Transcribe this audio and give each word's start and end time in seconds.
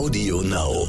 Audio 0.00 0.40
Now. 0.40 0.88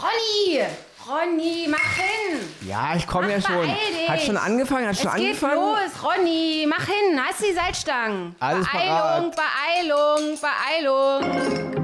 Ronny! 0.00 0.64
Ronny, 1.06 1.66
mach 1.68 1.96
hin! 1.96 2.40
Ja, 2.66 2.96
ich 2.96 3.06
komme 3.06 3.30
ja 3.30 3.42
schon. 3.42 3.68
Hat 4.08 4.22
schon 4.22 4.38
angefangen? 4.38 4.88
Hat 4.88 4.96
schon 4.96 5.08
es 5.08 5.14
geht 5.16 5.26
angefangen? 5.26 5.56
los, 5.56 6.02
Ronny, 6.02 6.66
mach 6.66 6.86
hin, 6.86 7.20
hast 7.22 7.42
die 7.42 7.52
Salzstangen. 7.52 8.34
Alles 8.40 8.66
Beeilung, 8.72 9.32
Beeilung, 9.32 10.38
Beeilung. 10.40 11.83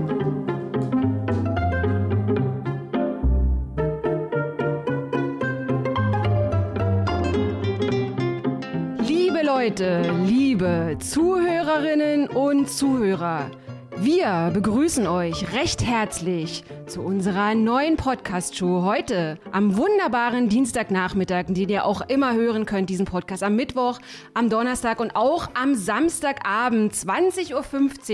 Leute, 9.62 10.00
liebe 10.24 10.96
Zuhörerinnen 11.00 12.28
und 12.28 12.70
Zuhörer, 12.70 13.50
wir 13.98 14.50
begrüßen 14.54 15.06
euch 15.06 15.52
recht 15.52 15.84
herzlich 15.84 16.64
zu 16.86 17.02
unserer 17.02 17.54
neuen 17.54 17.98
Podcast-Show 17.98 18.84
heute 18.84 19.38
am 19.52 19.76
wunderbaren 19.76 20.48
Dienstagnachmittag, 20.48 21.44
den 21.48 21.68
ihr 21.68 21.84
auch 21.84 22.00
immer 22.08 22.32
hören 22.32 22.64
könnt, 22.64 22.88
diesen 22.88 23.04
Podcast 23.04 23.42
am 23.42 23.54
Mittwoch, 23.54 23.98
am 24.32 24.48
Donnerstag 24.48 24.98
und 24.98 25.14
auch 25.14 25.50
am 25.52 25.74
Samstagabend 25.74 26.94
20.15 26.94 27.52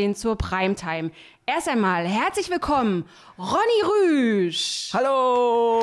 Uhr 0.09 0.15
zur 0.16 0.37
Primetime. 0.37 1.13
Erst 1.47 1.69
einmal 1.69 2.09
herzlich 2.09 2.51
willkommen, 2.51 3.05
Ronny 3.38 4.49
Rüsch. 4.49 4.91
Hallo! 4.93 5.80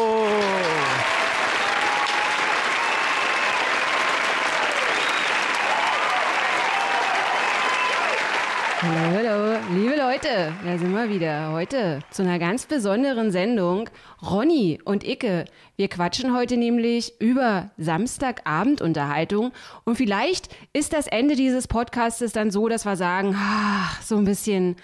Hallo, 8.83 8.99
hallo, 9.15 9.52
liebe 9.71 9.95
Leute, 9.95 10.53
da 10.65 10.77
sind 10.77 10.93
wir 10.93 11.09
wieder. 11.09 11.51
Heute 11.51 11.99
zu 12.11 12.23
einer 12.23 12.39
ganz 12.39 12.65
besonderen 12.65 13.31
Sendung. 13.31 13.89
Ronny 14.21 14.79
und 14.83 15.03
Icke, 15.05 15.45
wir 15.75 15.87
quatschen 15.87 16.35
heute 16.35 16.57
nämlich 16.57 17.13
über 17.19 17.71
Samstagabendunterhaltung. 17.77 19.51
Und 19.85 19.95
vielleicht 19.95 20.53
ist 20.73 20.93
das 20.93 21.07
Ende 21.07 21.35
dieses 21.35 21.67
Podcastes 21.67 22.33
dann 22.33 22.51
so, 22.51 22.67
dass 22.67 22.85
wir 22.85 22.95
sagen, 22.95 23.35
ah, 23.37 23.89
so 24.01 24.17
ein 24.17 24.25
bisschen 24.25 24.75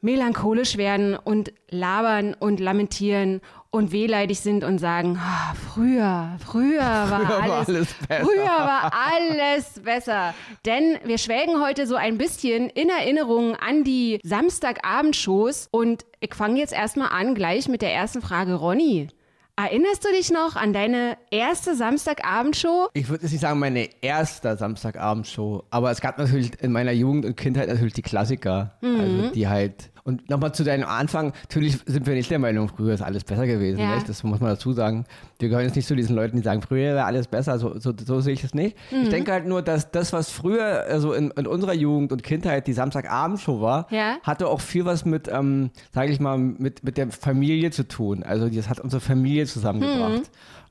melancholisch 0.00 0.76
werden 0.76 1.16
und 1.16 1.52
labern 1.70 2.34
und 2.34 2.60
lamentieren 2.60 3.40
und 3.74 3.90
wehleidig 3.92 4.38
sind 4.40 4.62
und 4.62 4.78
sagen, 4.78 5.18
ah, 5.20 5.52
früher, 5.72 6.36
früher 6.46 6.80
war, 6.80 7.20
Früher 7.20 7.28
war 7.28 7.42
alles, 7.42 7.68
alles 7.68 7.94
besser. 8.08 8.24
früher 8.24 8.44
war 8.44 8.92
alles 8.94 9.80
besser. 9.82 10.34
Denn 10.64 10.96
wir 11.04 11.18
schwelgen 11.18 11.60
heute 11.60 11.86
so 11.86 11.96
ein 11.96 12.16
bisschen 12.16 12.70
in 12.70 12.88
Erinnerung 12.88 13.56
an 13.56 13.82
die 13.82 14.20
Samstagabendshows 14.22 15.68
und 15.70 16.04
ich 16.20 16.34
fange 16.34 16.58
jetzt 16.60 16.72
erstmal 16.72 17.08
an 17.08 17.34
gleich 17.34 17.68
mit 17.68 17.82
der 17.82 17.92
ersten 17.92 18.22
Frage, 18.22 18.54
Ronny. 18.54 19.08
Erinnerst 19.56 20.04
du 20.04 20.08
dich 20.10 20.32
noch 20.32 20.56
an 20.56 20.72
deine 20.72 21.16
erste 21.30 21.76
Samstagabendshow? 21.76 22.88
Ich 22.92 23.08
würde 23.08 23.22
jetzt 23.22 23.32
nicht 23.32 23.40
sagen, 23.42 23.60
meine 23.60 23.88
erste 24.02 24.56
Samstagabendshow, 24.56 25.64
aber 25.70 25.90
es 25.92 26.00
gab 26.00 26.18
natürlich 26.18 26.50
in 26.60 26.72
meiner 26.72 26.90
Jugend 26.92 27.24
und 27.24 27.36
Kindheit 27.36 27.68
natürlich 27.68 27.92
die 27.94 28.02
Klassiker. 28.02 28.76
Mhm. 28.80 29.00
Also 29.00 29.28
die 29.30 29.46
halt. 29.48 29.90
Und 30.06 30.28
nochmal 30.28 30.52
zu 30.52 30.64
deinem 30.64 30.86
Anfang, 30.86 31.32
natürlich 31.44 31.78
sind 31.86 32.06
wir 32.06 32.12
nicht 32.12 32.30
der 32.30 32.38
Meinung, 32.38 32.68
früher 32.68 32.92
ist 32.92 33.00
alles 33.00 33.24
besser 33.24 33.46
gewesen. 33.46 33.78
Ja. 33.80 33.98
Das 34.06 34.22
muss 34.22 34.38
man 34.38 34.50
dazu 34.50 34.74
sagen. 34.74 35.06
Wir 35.38 35.48
gehören 35.48 35.64
jetzt 35.64 35.76
nicht 35.76 35.88
zu 35.88 35.96
diesen 35.96 36.14
Leuten, 36.14 36.36
die 36.36 36.42
sagen, 36.42 36.60
früher 36.60 36.94
war 36.94 37.06
alles 37.06 37.26
besser. 37.26 37.58
So, 37.58 37.78
so, 37.78 37.94
so 37.96 38.20
sehe 38.20 38.34
ich 38.34 38.42
das 38.42 38.52
nicht. 38.52 38.76
Mhm. 38.92 39.04
Ich 39.04 39.08
denke 39.08 39.32
halt 39.32 39.46
nur, 39.46 39.62
dass 39.62 39.90
das, 39.92 40.12
was 40.12 40.28
früher 40.30 40.84
also 40.86 41.14
in, 41.14 41.30
in 41.30 41.46
unserer 41.46 41.72
Jugend 41.72 42.12
und 42.12 42.22
Kindheit 42.22 42.66
die 42.66 42.74
Samstagabendshow 42.74 43.62
war, 43.62 43.86
Ja. 43.90 44.18
hatte 44.22 44.48
auch 44.48 44.60
viel 44.60 44.84
was 44.84 45.06
mit, 45.06 45.26
ähm, 45.28 45.70
sage 45.94 46.12
ich 46.12 46.20
mal, 46.20 46.36
mit, 46.36 46.84
mit 46.84 46.98
der 46.98 47.10
Familie 47.10 47.70
zu 47.70 47.88
tun. 47.88 48.22
Also 48.22 48.50
das 48.50 48.68
hat 48.68 48.80
unsere 48.80 49.00
Familie 49.00 49.46
zusammengebracht. 49.46 50.18
Mhm. 50.18 50.22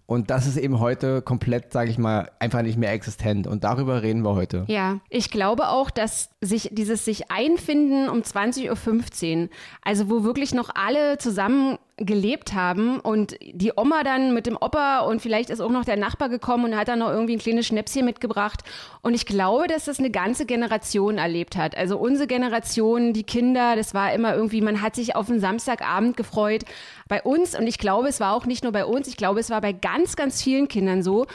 Und 0.06 0.30
das 0.30 0.46
ist 0.46 0.58
eben 0.58 0.80
heute 0.80 1.22
komplett, 1.22 1.72
sage 1.72 1.90
ich 1.90 1.97
mal, 1.97 2.30
einfach 2.40 2.62
nicht 2.62 2.78
mehr 2.78 2.91
existent. 2.91 3.47
Und 3.47 3.64
darüber 3.64 4.02
reden 4.03 4.24
wir 4.24 4.36
heute. 4.36 4.66
Ja, 4.68 5.00
ich 5.09 5.31
glaube 5.31 5.69
auch, 5.69 5.90
dass 5.90 6.30
sich 6.41 6.69
dieses 6.74 7.06
sich 7.06 7.31
einfinden 7.31 8.09
um 8.09 8.19
20.15 8.19 9.44
Uhr, 9.44 9.50
also 9.81 10.09
wo 10.09 10.24
wirklich 10.24 10.53
noch 10.53 10.69
alle 10.75 11.18
zusammen 11.18 11.78
gelebt 11.97 12.53
haben 12.53 12.99
und 12.99 13.35
die 13.41 13.71
Oma 13.75 14.03
dann 14.03 14.33
mit 14.33 14.47
dem 14.47 14.57
Opa 14.57 15.01
und 15.01 15.21
vielleicht 15.21 15.51
ist 15.51 15.61
auch 15.61 15.69
noch 15.69 15.85
der 15.85 15.95
Nachbar 15.95 16.27
gekommen 16.27 16.65
und 16.65 16.75
hat 16.75 16.87
dann 16.87 16.99
noch 16.99 17.09
irgendwie 17.09 17.33
ein 17.33 17.39
kleines 17.39 17.67
Schnäpschen 17.67 18.03
mitgebracht. 18.03 18.61
Und 19.01 19.13
ich 19.13 19.27
glaube, 19.27 19.67
dass 19.67 19.85
das 19.85 19.99
eine 19.99 20.09
ganze 20.09 20.47
Generation 20.47 21.19
erlebt 21.19 21.55
hat. 21.55 21.77
Also 21.77 21.97
unsere 21.97 22.25
Generation, 22.25 23.13
die 23.13 23.23
Kinder, 23.23 23.75
das 23.75 23.93
war 23.93 24.11
immer 24.11 24.35
irgendwie, 24.35 24.61
man 24.61 24.81
hat 24.81 24.95
sich 24.95 25.15
auf 25.15 25.29
einen 25.29 25.39
Samstagabend 25.39 26.17
gefreut. 26.17 26.63
Bei 27.07 27.21
uns, 27.21 27.57
und 27.57 27.67
ich 27.67 27.77
glaube, 27.77 28.07
es 28.07 28.19
war 28.19 28.33
auch 28.33 28.47
nicht 28.47 28.63
nur 28.63 28.71
bei 28.71 28.85
uns, 28.85 29.07
ich 29.07 29.17
glaube, 29.17 29.39
es 29.39 29.51
war 29.51 29.61
bei 29.61 29.71
ganz, 29.71 30.15
ganz 30.15 30.41
vielen 30.41 30.67
Kindern 30.67 31.03
so, 31.03 31.27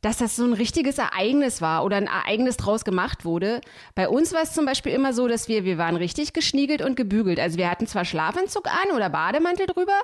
dass 0.00 0.18
das 0.18 0.36
so 0.36 0.44
ein 0.44 0.52
richtiges 0.52 0.98
Ereignis 0.98 1.60
war 1.60 1.84
oder 1.84 1.96
ein 1.96 2.06
Ereignis 2.06 2.56
draus 2.56 2.84
gemacht 2.84 3.24
wurde. 3.24 3.60
Bei 3.94 4.08
uns 4.08 4.32
war 4.32 4.42
es 4.42 4.52
zum 4.52 4.64
Beispiel 4.64 4.92
immer 4.92 5.12
so, 5.12 5.28
dass 5.28 5.48
wir, 5.48 5.64
wir 5.64 5.78
waren 5.78 5.96
richtig 5.96 6.32
geschniegelt 6.32 6.82
und 6.82 6.96
gebügelt. 6.96 7.38
Also 7.38 7.58
wir 7.58 7.70
hatten 7.70 7.86
zwar 7.86 8.04
Schlafanzug 8.04 8.66
an 8.66 8.96
oder 8.96 9.10
Bademantel 9.10 9.66
drüber, 9.66 10.00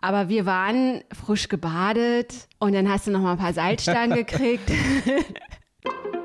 aber 0.00 0.28
wir 0.28 0.46
waren 0.46 1.02
frisch 1.24 1.48
gebadet 1.48 2.34
und 2.58 2.74
dann 2.74 2.88
hast 2.88 3.06
du 3.06 3.10
noch 3.10 3.20
mal 3.20 3.32
ein 3.32 3.38
paar 3.38 3.52
Salzstangen 3.52 4.16
gekriegt. 4.16 4.70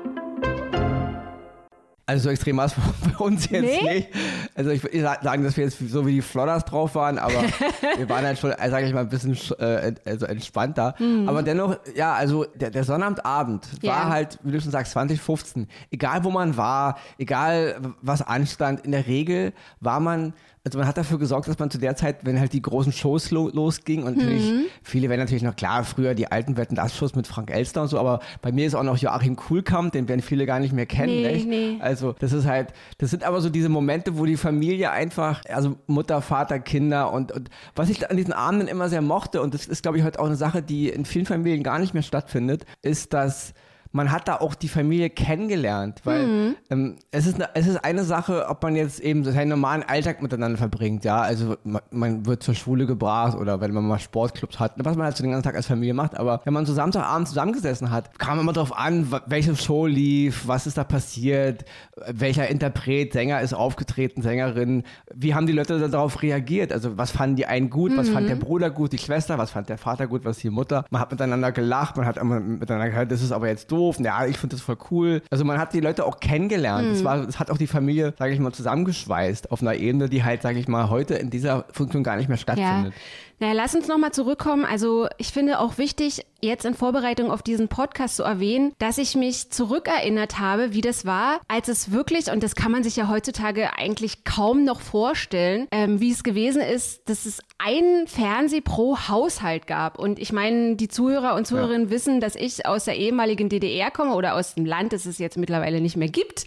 Also 2.08 2.24
so 2.24 2.30
extrem 2.30 2.56
war 2.56 2.66
es 2.66 2.74
bei 2.74 3.24
uns 3.24 3.50
jetzt 3.50 3.62
Nee? 3.62 3.82
nicht. 3.94 4.08
Also 4.54 4.70
ich 4.70 4.80
würde 4.82 5.00
sagen, 5.22 5.42
dass 5.42 5.56
wir 5.56 5.64
jetzt 5.64 5.78
so 5.88 6.06
wie 6.06 6.12
die 6.12 6.22
Flodders 6.22 6.64
drauf 6.64 6.94
waren, 6.94 7.18
aber 7.18 7.34
wir 7.96 8.08
waren 8.08 8.24
halt 8.24 8.38
schon, 8.38 8.52
sage 8.52 8.86
ich 8.86 8.94
mal, 8.94 9.00
ein 9.00 9.08
bisschen 9.08 9.36
äh, 9.58 9.92
also 10.04 10.26
entspannter. 10.26 10.94
Aber 11.26 11.42
dennoch, 11.42 11.76
ja, 11.96 12.14
also 12.14 12.44
der, 12.54 12.70
der 12.70 12.84
Sonnabendabend 12.84 13.66
Ja. 13.82 13.92
war 13.92 14.08
halt, 14.10 14.38
wie 14.44 14.52
du 14.52 14.60
schon 14.60 14.70
sagst, 14.70 14.92
2015. 14.92 15.66
Egal 15.90 16.22
wo 16.22 16.30
man 16.30 16.56
war, 16.56 16.96
egal 17.18 17.76
was 18.02 18.22
anstand, 18.22 18.84
in 18.84 18.92
der 18.92 19.06
Regel 19.08 19.52
war 19.80 19.98
man 19.98 20.32
also 20.66 20.80
man 20.80 20.88
hat 20.88 20.98
dafür 20.98 21.20
gesorgt, 21.20 21.46
dass 21.46 21.60
man 21.60 21.70
zu 21.70 21.78
der 21.78 21.94
Zeit, 21.94 22.24
wenn 22.24 22.40
halt 22.40 22.52
die 22.52 22.60
großen 22.60 22.90
Shows 22.90 23.30
lo 23.30 23.48
losgingen 23.50 24.04
und 24.04 24.16
natürlich, 24.16 24.68
viele 24.82 25.08
werden 25.08 25.20
natürlich 25.20 25.44
noch 25.44 25.54
klar, 25.54 25.84
früher 25.84 26.14
die 26.14 26.32
alten 26.32 26.56
Wetten 26.56 26.74
das 26.74 26.96
Shows 26.96 27.14
mit 27.14 27.28
Frank 27.28 27.52
Elster 27.52 27.82
und 27.82 27.88
so, 27.88 28.00
aber 28.00 28.18
bei 28.42 28.50
mir 28.50 28.66
ist 28.66 28.74
auch 28.74 28.82
noch 28.82 28.98
Joachim 28.98 29.36
Kuhlkamp, 29.36 29.92
den 29.92 30.08
werden 30.08 30.22
viele 30.22 30.44
gar 30.44 30.58
nicht 30.58 30.72
mehr 30.72 30.86
kennen. 30.86 31.22
Nee, 31.22 31.44
nee. 31.46 31.78
Also 31.78 32.16
das 32.18 32.32
ist 32.32 32.46
halt, 32.46 32.72
das 32.98 33.10
sind 33.10 33.22
aber 33.22 33.40
so 33.40 33.48
diese 33.48 33.68
Momente, 33.68 34.18
wo 34.18 34.24
die 34.24 34.36
Familie 34.36 34.90
einfach, 34.90 35.44
also 35.48 35.76
Mutter, 35.86 36.20
Vater, 36.20 36.58
Kinder 36.58 37.12
und, 37.12 37.30
und 37.30 37.48
was 37.76 37.88
ich 37.88 38.10
an 38.10 38.16
diesen 38.16 38.32
Abenden 38.32 38.66
immer 38.66 38.88
sehr 38.88 39.02
mochte 39.02 39.42
und 39.42 39.54
das 39.54 39.66
ist 39.66 39.82
glaube 39.82 39.98
ich 39.98 40.04
heute 40.04 40.18
auch 40.18 40.26
eine 40.26 40.34
Sache, 40.34 40.62
die 40.62 40.88
in 40.88 41.04
vielen 41.04 41.26
Familien 41.26 41.62
gar 41.62 41.78
nicht 41.78 41.94
mehr 41.94 42.02
stattfindet, 42.02 42.66
ist, 42.82 43.14
dass 43.14 43.54
man 43.92 44.10
hat 44.12 44.28
da 44.28 44.36
auch 44.36 44.54
die 44.54 44.68
Familie 44.68 45.10
kennengelernt, 45.10 46.00
weil 46.04 46.26
Mhm. 46.26 46.56
ähm, 46.70 46.96
es, 47.10 47.26
ist 47.26 47.36
eine, 47.36 47.48
es 47.54 47.66
ist 47.66 47.84
eine 47.84 48.04
Sache, 48.04 48.46
ob 48.48 48.62
man 48.62 48.76
jetzt 48.76 49.00
eben 49.00 49.24
seinen 49.24 49.48
normalen 49.48 49.82
Alltag 49.82 50.22
miteinander 50.22 50.58
verbringt, 50.58 51.04
ja, 51.04 51.20
also 51.20 51.56
man, 51.64 51.82
man 51.90 52.26
wird 52.26 52.42
zur 52.42 52.54
Schule 52.54 52.86
gebracht 52.86 53.36
oder 53.36 53.60
wenn 53.60 53.72
man 53.72 53.86
mal 53.86 53.98
Sportclubs 53.98 54.58
hat, 54.58 54.72
was 54.76 54.96
man 54.96 55.06
halt 55.06 55.16
so 55.16 55.22
den 55.22 55.30
ganzen 55.30 55.44
Tag 55.44 55.54
als 55.56 55.66
Familie 55.66 55.94
macht, 55.94 56.16
aber 56.18 56.40
wenn 56.44 56.52
man 56.52 56.66
so 56.66 56.72
Samstagabend 56.74 57.28
zusammengesessen 57.28 57.90
hat, 57.90 58.18
kam 58.18 58.38
immer 58.40 58.52
darauf 58.52 58.76
an, 58.76 59.12
welche 59.26 59.54
Show 59.56 59.86
lief, 59.86 60.46
was 60.46 60.66
ist 60.66 60.76
da 60.78 60.84
passiert, 60.84 61.64
welcher 62.08 62.48
Interpret, 62.48 63.12
Sänger 63.12 63.40
ist 63.40 63.54
aufgetreten, 63.54 64.22
Sängerin, 64.22 64.82
wie 65.14 65.34
haben 65.34 65.46
die 65.46 65.52
Leute 65.52 65.88
darauf 65.88 66.22
reagiert, 66.22 66.72
also 66.72 66.98
was 66.98 67.10
fanden 67.10 67.36
die 67.36 67.46
einen 67.46 67.70
gut, 67.70 67.96
was 67.96 68.08
fand 68.08 68.28
der 68.28 68.36
Bruder 68.36 68.70
gut, 68.70 68.92
die 68.92 68.98
Schwester, 68.98 69.38
was 69.38 69.50
fand 69.50 69.68
der 69.68 69.78
Vater 69.78 70.06
gut, 70.06 70.24
was 70.24 70.38
die 70.38 70.50
Mutter, 70.50 70.84
man 70.90 71.00
hat 71.00 71.10
miteinander 71.10 71.52
gelacht, 71.52 71.96
man 71.96 72.06
hat 72.06 72.16
immer 72.16 72.40
miteinander 72.40 72.90
gehört, 72.90 73.12
das 73.12 73.22
ist 73.22 73.32
aber 73.32 73.48
jetzt 73.48 73.70
doof, 73.70 73.85
ja, 73.98 74.26
ich 74.26 74.38
finde 74.38 74.56
das 74.56 74.62
voll 74.64 74.76
cool. 74.90 75.22
Also 75.30 75.44
man 75.44 75.58
hat 75.58 75.72
die 75.72 75.80
Leute 75.80 76.04
auch 76.04 76.20
kennengelernt. 76.20 76.88
Es, 76.92 77.04
war, 77.04 77.26
es 77.28 77.38
hat 77.38 77.50
auch 77.50 77.58
die 77.58 77.66
Familie, 77.66 78.14
sage 78.18 78.32
ich 78.32 78.40
mal, 78.40 78.52
zusammengeschweißt 78.52 79.50
auf 79.52 79.62
einer 79.62 79.74
Ebene, 79.74 80.08
die 80.08 80.24
halt, 80.24 80.42
sage 80.42 80.58
ich 80.58 80.68
mal, 80.68 80.90
heute 80.90 81.14
in 81.14 81.30
dieser 81.30 81.64
Funktion 81.72 82.02
gar 82.02 82.16
nicht 82.16 82.28
mehr 82.28 82.36
Ja. 82.36 82.42
stattfindet. 82.42 82.94
Naja, 83.38 83.52
lass 83.52 83.74
uns 83.74 83.86
nochmal 83.86 84.12
zurückkommen. 84.12 84.64
Also 84.64 85.08
ich 85.18 85.28
finde 85.32 85.58
auch 85.60 85.76
wichtig, 85.76 86.24
jetzt 86.40 86.64
in 86.64 86.74
Vorbereitung 86.74 87.30
auf 87.30 87.42
diesen 87.42 87.68
Podcast 87.68 88.16
zu 88.16 88.22
erwähnen, 88.22 88.72
dass 88.78 88.98
ich 88.98 89.14
mich 89.14 89.50
zurückerinnert 89.50 90.38
habe, 90.38 90.72
wie 90.72 90.80
das 90.80 91.04
war, 91.06 91.40
als 91.48 91.68
es 91.68 91.92
wirklich, 91.92 92.30
und 92.30 92.42
das 92.42 92.54
kann 92.54 92.72
man 92.72 92.82
sich 92.82 92.96
ja 92.96 93.08
heutzutage 93.08 93.78
eigentlich 93.78 94.24
kaum 94.24 94.64
noch 94.64 94.80
vorstellen, 94.80 95.66
ähm, 95.70 96.00
wie 96.00 96.10
es 96.10 96.22
gewesen 96.22 96.62
ist, 96.62 97.08
dass 97.08 97.26
es 97.26 97.40
einen 97.58 98.06
Fernseh 98.06 98.60
pro 98.60 98.96
Haushalt 99.08 99.66
gab. 99.66 99.98
Und 99.98 100.18
ich 100.18 100.32
meine, 100.32 100.76
die 100.76 100.88
Zuhörer 100.88 101.34
und 101.34 101.46
Zuhörerinnen 101.46 101.90
wissen, 101.90 102.20
dass 102.20 102.36
ich 102.36 102.66
aus 102.66 102.84
der 102.84 102.96
ehemaligen 102.96 103.48
DDR 103.48 103.90
komme 103.90 104.14
oder 104.14 104.34
aus 104.34 104.54
dem 104.54 104.66
Land, 104.66 104.92
das 104.92 105.06
es 105.06 105.18
jetzt 105.18 105.38
mittlerweile 105.38 105.80
nicht 105.80 105.96
mehr 105.96 106.08
gibt. 106.08 106.46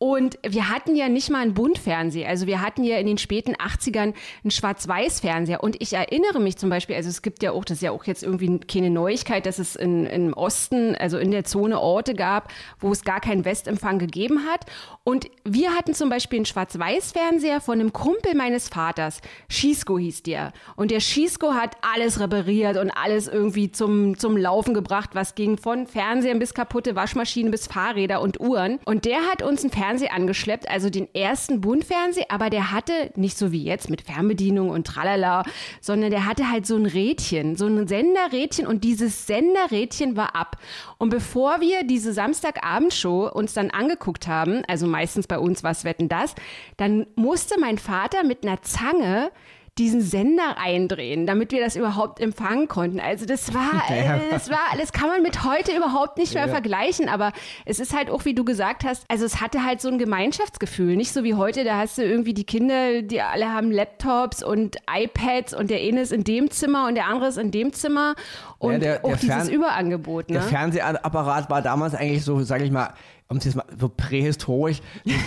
Und 0.00 0.38
wir 0.46 0.68
hatten 0.68 0.94
ja 0.94 1.08
nicht 1.08 1.28
mal 1.28 1.42
einen 1.42 1.54
Buntfernseher. 1.54 2.28
Also 2.28 2.46
wir 2.46 2.62
hatten 2.62 2.84
ja 2.84 2.98
in 2.98 3.06
den 3.06 3.18
späten 3.18 3.56
80ern 3.56 4.14
einen 4.44 4.50
Schwarz-Weiß-Fernseher. 4.52 5.60
Und 5.60 5.74
ich 5.82 5.92
erinnere 5.92 6.38
mich 6.38 6.56
zum 6.56 6.70
Beispiel, 6.70 6.94
also 6.94 7.08
es 7.08 7.20
gibt 7.20 7.42
ja 7.42 7.50
auch, 7.50 7.64
das 7.64 7.78
ist 7.78 7.82
ja 7.82 7.90
auch 7.90 8.04
jetzt 8.04 8.22
irgendwie 8.22 8.60
keine 8.60 8.90
Neuigkeit, 8.90 9.44
dass 9.44 9.58
es 9.58 9.74
in, 9.74 10.06
im 10.06 10.34
Osten, 10.34 10.94
also 10.94 11.18
in 11.18 11.32
der 11.32 11.42
Zone 11.42 11.80
Orte 11.80 12.14
gab, 12.14 12.52
wo 12.78 12.92
es 12.92 13.02
gar 13.02 13.20
keinen 13.20 13.44
Westempfang 13.44 13.98
gegeben 13.98 14.46
hat. 14.48 14.66
Und 15.02 15.26
wir 15.44 15.74
hatten 15.74 15.94
zum 15.94 16.10
Beispiel 16.10 16.38
einen 16.38 16.46
Schwarz-Weiß-Fernseher 16.46 17.60
von 17.60 17.80
einem 17.80 17.92
Kumpel 17.92 18.36
meines 18.36 18.68
Vaters. 18.68 19.20
Schießko 19.48 19.98
hieß 19.98 20.22
der. 20.22 20.52
Und 20.76 20.92
der 20.92 21.00
Schießko 21.00 21.54
hat 21.54 21.76
alles 21.80 22.20
repariert 22.20 22.76
und 22.76 22.92
alles 22.92 23.26
irgendwie 23.26 23.72
zum, 23.72 24.16
zum 24.16 24.36
Laufen 24.36 24.74
gebracht, 24.74 25.10
was 25.14 25.34
ging 25.34 25.58
von 25.58 25.88
Fernsehern 25.88 26.38
bis 26.38 26.54
kaputte 26.54 26.94
Waschmaschinen 26.94 27.50
bis 27.50 27.66
Fahrräder 27.66 28.20
und 28.20 28.38
Uhren. 28.38 28.78
Und 28.84 29.04
der 29.04 29.22
hat 29.22 29.42
uns 29.42 29.64
ein 29.64 29.70
Fernseher 29.70 29.87
Fernseher 29.88 30.12
angeschleppt, 30.12 30.68
also 30.68 30.90
den 30.90 31.08
ersten 31.14 31.62
Buntfernseher, 31.62 32.26
aber 32.28 32.50
der 32.50 32.72
hatte 32.72 33.10
nicht 33.16 33.38
so 33.38 33.52
wie 33.52 33.64
jetzt 33.64 33.88
mit 33.88 34.02
Fernbedienung 34.02 34.68
und 34.68 34.86
tralala, 34.86 35.44
sondern 35.80 36.10
der 36.10 36.26
hatte 36.26 36.50
halt 36.50 36.66
so 36.66 36.76
ein 36.76 36.84
Rädchen, 36.84 37.56
so 37.56 37.66
ein 37.66 37.88
Senderrädchen 37.88 38.66
und 38.66 38.84
dieses 38.84 39.26
Senderrädchen 39.26 40.14
war 40.14 40.36
ab. 40.36 40.58
Und 40.98 41.08
bevor 41.08 41.62
wir 41.62 41.84
diese 41.84 42.12
Samstagabendshow 42.12 43.30
uns 43.32 43.54
dann 43.54 43.70
angeguckt 43.70 44.28
haben, 44.28 44.62
also 44.68 44.86
meistens 44.86 45.26
bei 45.26 45.38
uns 45.38 45.64
was 45.64 45.84
wetten 45.84 46.10
das, 46.10 46.34
dann 46.76 47.06
musste 47.16 47.58
mein 47.58 47.78
Vater 47.78 48.24
mit 48.24 48.44
einer 48.44 48.60
Zange 48.60 49.30
diesen 49.78 50.00
Sender 50.00 50.56
eindrehen, 50.58 51.26
damit 51.26 51.52
wir 51.52 51.60
das 51.60 51.76
überhaupt 51.76 52.20
empfangen 52.20 52.68
konnten. 52.68 53.00
Also 53.00 53.26
das 53.26 53.54
war, 53.54 53.82
äh, 53.90 54.18
das 54.30 54.50
war, 54.50 54.58
das 54.78 54.92
kann 54.92 55.08
man 55.08 55.22
mit 55.22 55.44
heute 55.44 55.76
überhaupt 55.76 56.18
nicht 56.18 56.34
mehr 56.34 56.46
ja. 56.46 56.52
vergleichen, 56.52 57.08
aber 57.08 57.32
es 57.64 57.78
ist 57.78 57.96
halt 57.96 58.10
auch, 58.10 58.24
wie 58.24 58.34
du 58.34 58.44
gesagt 58.44 58.84
hast, 58.84 59.04
also 59.08 59.24
es 59.24 59.40
hatte 59.40 59.64
halt 59.64 59.80
so 59.80 59.88
ein 59.88 59.98
Gemeinschaftsgefühl, 59.98 60.96
nicht 60.96 61.12
so 61.12 61.24
wie 61.24 61.34
heute, 61.34 61.64
da 61.64 61.78
hast 61.78 61.98
du 61.98 62.02
irgendwie 62.02 62.34
die 62.34 62.44
Kinder, 62.44 63.02
die 63.02 63.20
alle 63.20 63.52
haben 63.52 63.70
Laptops 63.70 64.42
und 64.42 64.76
iPads 64.90 65.54
und 65.54 65.70
der 65.70 65.80
eine 65.80 66.00
ist 66.00 66.12
in 66.12 66.24
dem 66.24 66.50
Zimmer 66.50 66.88
und 66.88 66.94
der 66.94 67.06
andere 67.06 67.28
ist 67.28 67.38
in 67.38 67.50
dem 67.50 67.72
Zimmer 67.72 68.14
und 68.58 68.72
ja, 68.72 68.78
der, 68.78 69.04
auch 69.04 69.10
der 69.10 69.16
dieses 69.18 69.34
Fern 69.34 69.48
Überangebot. 69.48 70.30
Ne? 70.30 70.34
Der 70.34 70.42
Fernsehapparat 70.42 71.48
war 71.50 71.62
damals 71.62 71.94
eigentlich 71.94 72.24
so, 72.24 72.42
sage 72.42 72.64
ich 72.64 72.70
mal, 72.70 72.94
um 73.30 73.36
es 73.36 73.54
mal 73.54 73.64
so 73.78 73.90
prähistorisch, 73.94 74.80